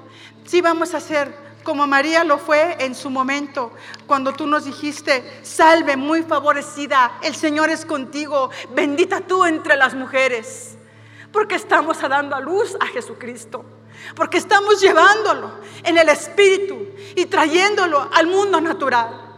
sí 0.45 0.61
vamos 0.61 0.93
a 0.93 0.99
ser 0.99 1.47
como 1.67 1.85
María 1.85 2.23
lo 2.23 2.37
fue 2.37 2.77
en 2.79 2.95
su 2.95 3.09
momento, 3.09 3.73
cuando 4.05 4.31
tú 4.31 4.47
nos 4.47 4.63
dijiste, 4.63 5.41
salve 5.43 5.97
muy 5.97 6.23
favorecida, 6.23 7.19
el 7.21 7.35
Señor 7.35 7.69
es 7.69 7.85
contigo, 7.85 8.51
bendita 8.73 9.19
tú 9.19 9.43
entre 9.43 9.75
las 9.75 9.93
mujeres, 9.93 10.77
porque 11.33 11.55
estamos 11.55 11.99
dando 11.99 12.37
a 12.37 12.39
luz 12.39 12.77
a 12.79 12.85
Jesucristo, 12.85 13.65
porque 14.15 14.37
estamos 14.37 14.79
llevándolo 14.81 15.59
en 15.83 15.97
el 15.97 16.09
Espíritu 16.09 16.87
y 17.15 17.25
trayéndolo 17.25 18.09
al 18.13 18.27
mundo 18.27 18.59
natural, 18.61 19.35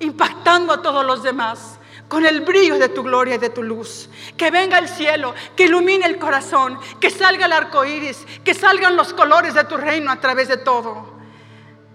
impactando 0.00 0.72
a 0.72 0.82
todos 0.82 1.04
los 1.04 1.22
demás 1.22 1.78
con 2.08 2.24
el 2.24 2.40
brillo 2.40 2.78
de 2.78 2.88
tu 2.88 3.02
gloria 3.02 3.34
y 3.34 3.38
de 3.38 3.50
tu 3.50 3.62
luz. 3.62 4.08
Que 4.36 4.50
venga 4.50 4.78
el 4.78 4.88
cielo, 4.88 5.34
que 5.54 5.64
ilumine 5.64 6.06
el 6.06 6.18
corazón, 6.18 6.78
que 7.00 7.10
salga 7.10 7.46
el 7.46 7.52
arco 7.52 7.84
iris, 7.84 8.26
que 8.44 8.54
salgan 8.54 8.96
los 8.96 9.12
colores 9.12 9.54
de 9.54 9.64
tu 9.64 9.76
reino 9.76 10.10
a 10.10 10.16
través 10.16 10.48
de 10.48 10.56
todo. 10.56 11.18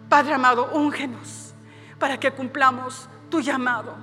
Padre 0.07 0.35
amado, 0.35 0.69
úngenos 0.73 1.43
para 1.97 2.19
que 2.19 2.31
cumplamos 2.31 3.07
tu 3.29 3.41
llamado, 3.41 3.95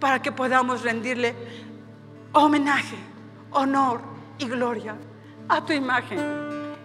para 0.00 0.20
que 0.20 0.32
podamos 0.32 0.82
rendirle 0.82 1.34
homenaje, 2.32 2.96
honor 3.52 4.00
y 4.38 4.46
gloria 4.46 4.96
a 5.48 5.64
tu 5.64 5.72
imagen, 5.72 6.18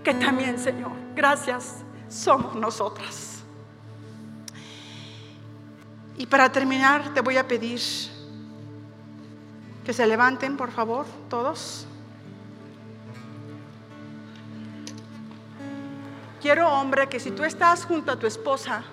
que 0.04 0.14
también, 0.14 0.60
Señor, 0.60 0.92
gracias, 1.16 1.78
somos 2.10 2.56
nosotras. 2.56 3.42
Y 6.18 6.26
para 6.26 6.52
terminar, 6.52 7.14
te 7.14 7.22
voy 7.22 7.38
a 7.38 7.48
pedir 7.48 7.80
que 9.86 9.94
se 9.94 10.06
levanten, 10.06 10.58
por 10.58 10.72
favor, 10.72 11.06
todos. 11.30 11.88
Quiero, 16.42 16.70
hombre, 16.70 17.08
que 17.08 17.20
si 17.20 17.32
tú 17.32 17.46
estás 17.46 17.86
junto 17.86 18.12
a 18.12 18.20
tu 18.20 18.28
esposa, 18.28 18.84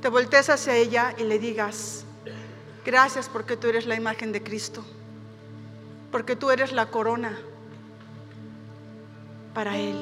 te 0.00 0.08
voltees 0.08 0.48
hacia 0.48 0.76
ella 0.76 1.14
y 1.18 1.24
le 1.24 1.38
digas, 1.38 2.04
gracias 2.84 3.28
porque 3.28 3.56
tú 3.56 3.66
eres 3.66 3.86
la 3.86 3.96
imagen 3.96 4.32
de 4.32 4.42
Cristo, 4.42 4.84
porque 6.12 6.36
tú 6.36 6.50
eres 6.50 6.72
la 6.72 6.86
corona 6.86 7.36
para 9.54 9.76
Él. 9.76 9.96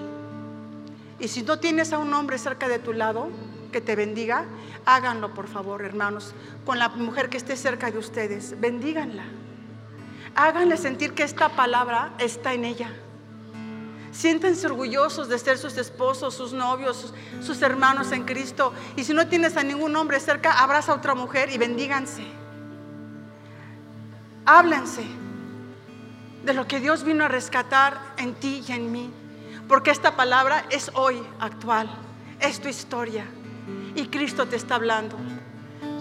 Y 1.21 1.29
si 1.29 1.43
no 1.43 1.59
tienes 1.59 1.93
a 1.93 1.99
un 1.99 2.13
hombre 2.15 2.39
cerca 2.39 2.69
de 2.69 2.79
tu 2.79 2.93
lado 2.93 3.29
que 3.73 3.81
te 3.81 3.97
bendiga, 3.97 4.45
háganlo 4.85 5.35
por 5.35 5.49
favor, 5.49 5.83
hermanos, 5.83 6.35
con 6.65 6.79
la 6.79 6.89
mujer 6.89 7.29
que 7.29 7.37
esté 7.37 7.57
cerca 7.57 7.91
de 7.91 7.99
ustedes, 7.99 8.59
bendíganla. 8.61 9.25
Háganle 10.35 10.77
sentir 10.77 11.15
que 11.15 11.25
esta 11.25 11.49
palabra 11.49 12.15
está 12.19 12.55
en 12.55 12.65
ella. 12.65 12.91
Siéntense 14.13 14.67
orgullosos 14.67 15.29
de 15.29 15.39
ser 15.39 15.59
sus 15.59 15.77
esposos, 15.77 16.35
sus 16.35 16.53
novios, 16.53 16.97
sus, 16.97 17.15
sus, 17.45 17.61
hermanos 17.63 18.11
en 18.13 18.25
Cristo. 18.25 18.73
Y 18.97 19.05
si 19.05 19.13
no 19.13 19.27
tienes 19.27 19.57
a 19.57 19.63
ningún 19.63 19.95
hombre 19.97 20.19
cerca, 20.21 20.63
abraza 20.63 20.93
a 20.93 20.95
otra 20.97 21.15
mujer 21.15 21.51
y 21.53 21.59
bendíganse. 21.59 22.25
Háblense 24.47 25.05
de 26.43 26.55
lo 26.55 26.67
que 26.67 26.81
Dios 26.81 27.05
vino 27.05 27.25
a 27.25 27.29
rescatar 27.29 28.01
en 28.17 28.35
ti 28.35 28.65
y 28.67 28.73
en 28.73 28.91
mí. 28.91 29.13
Porque 29.69 29.91
esta 29.91 30.17
palabra 30.17 30.65
es 30.71 30.91
hoy 30.95 31.23
actual, 31.39 31.89
es 32.41 32.61
tu 32.61 32.69
historia. 32.69 33.27
Y 33.95 34.07
Cristo 34.07 34.47
te 34.47 34.57
está 34.57 34.77
hablando. 34.77 35.17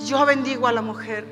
Yo 0.06 0.26
bendigo 0.26 0.68
a 0.68 0.72
la 0.72 0.82
mujer. 0.82 1.26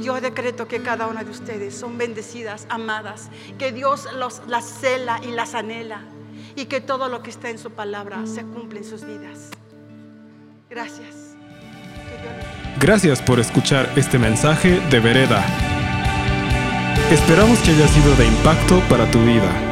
Yo 0.00 0.20
decreto 0.20 0.68
que 0.68 0.80
cada 0.80 1.06
una 1.08 1.24
de 1.24 1.30
ustedes 1.30 1.76
son 1.76 1.98
bendecidas, 1.98 2.66
amadas, 2.70 3.30
que 3.58 3.72
Dios 3.72 4.08
los, 4.14 4.42
las 4.46 4.64
cela 4.64 5.20
y 5.22 5.32
las 5.32 5.54
anhela 5.54 6.02
y 6.54 6.66
que 6.66 6.80
todo 6.80 7.08
lo 7.08 7.22
que 7.22 7.30
está 7.30 7.50
en 7.50 7.58
su 7.58 7.72
palabra 7.72 8.26
se 8.26 8.44
cumple 8.44 8.78
en 8.78 8.84
sus 8.84 9.04
vidas. 9.04 9.50
Gracias. 10.70 11.34
Gracias 12.78 13.20
por 13.20 13.40
escuchar 13.40 13.90
este 13.96 14.18
mensaje 14.18 14.80
de 14.88 15.00
Vereda. 15.00 15.44
Esperamos 17.10 17.58
que 17.58 17.72
haya 17.72 17.88
sido 17.88 18.14
de 18.16 18.26
impacto 18.26 18.80
para 18.88 19.10
tu 19.10 19.20
vida. 19.24 19.71